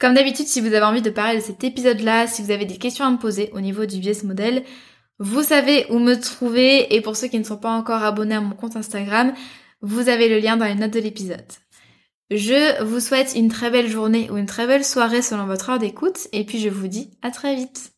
Comme 0.00 0.14
d'habitude, 0.14 0.46
si 0.46 0.60
vous 0.60 0.74
avez 0.74 0.82
envie 0.84 1.02
de 1.02 1.10
parler 1.10 1.38
de 1.38 1.44
cet 1.44 1.62
épisode-là, 1.62 2.26
si 2.26 2.42
vous 2.42 2.50
avez 2.50 2.64
des 2.64 2.76
questions 2.76 3.04
à 3.04 3.10
me 3.10 3.18
poser 3.18 3.50
au 3.52 3.60
niveau 3.60 3.86
du 3.86 3.98
business 3.98 4.24
model, 4.24 4.64
vous 5.20 5.44
savez 5.44 5.86
où 5.90 6.00
me 6.00 6.14
trouver 6.14 6.92
et 6.92 7.00
pour 7.00 7.14
ceux 7.14 7.28
qui 7.28 7.38
ne 7.38 7.44
sont 7.44 7.58
pas 7.58 7.70
encore 7.70 8.02
abonnés 8.02 8.34
à 8.34 8.40
mon 8.40 8.56
compte 8.56 8.74
Instagram, 8.74 9.32
vous 9.80 10.08
avez 10.08 10.28
le 10.28 10.40
lien 10.40 10.56
dans 10.56 10.64
les 10.64 10.74
notes 10.74 10.92
de 10.92 10.98
l'épisode. 10.98 11.46
Je 12.32 12.82
vous 12.82 12.98
souhaite 12.98 13.34
une 13.36 13.48
très 13.48 13.70
belle 13.70 13.88
journée 13.88 14.28
ou 14.30 14.38
une 14.38 14.46
très 14.46 14.66
belle 14.66 14.84
soirée 14.84 15.22
selon 15.22 15.46
votre 15.46 15.70
heure 15.70 15.78
d'écoute 15.78 16.26
et 16.32 16.44
puis 16.44 16.58
je 16.58 16.68
vous 16.68 16.88
dis 16.88 17.10
à 17.22 17.30
très 17.30 17.54
vite. 17.54 17.91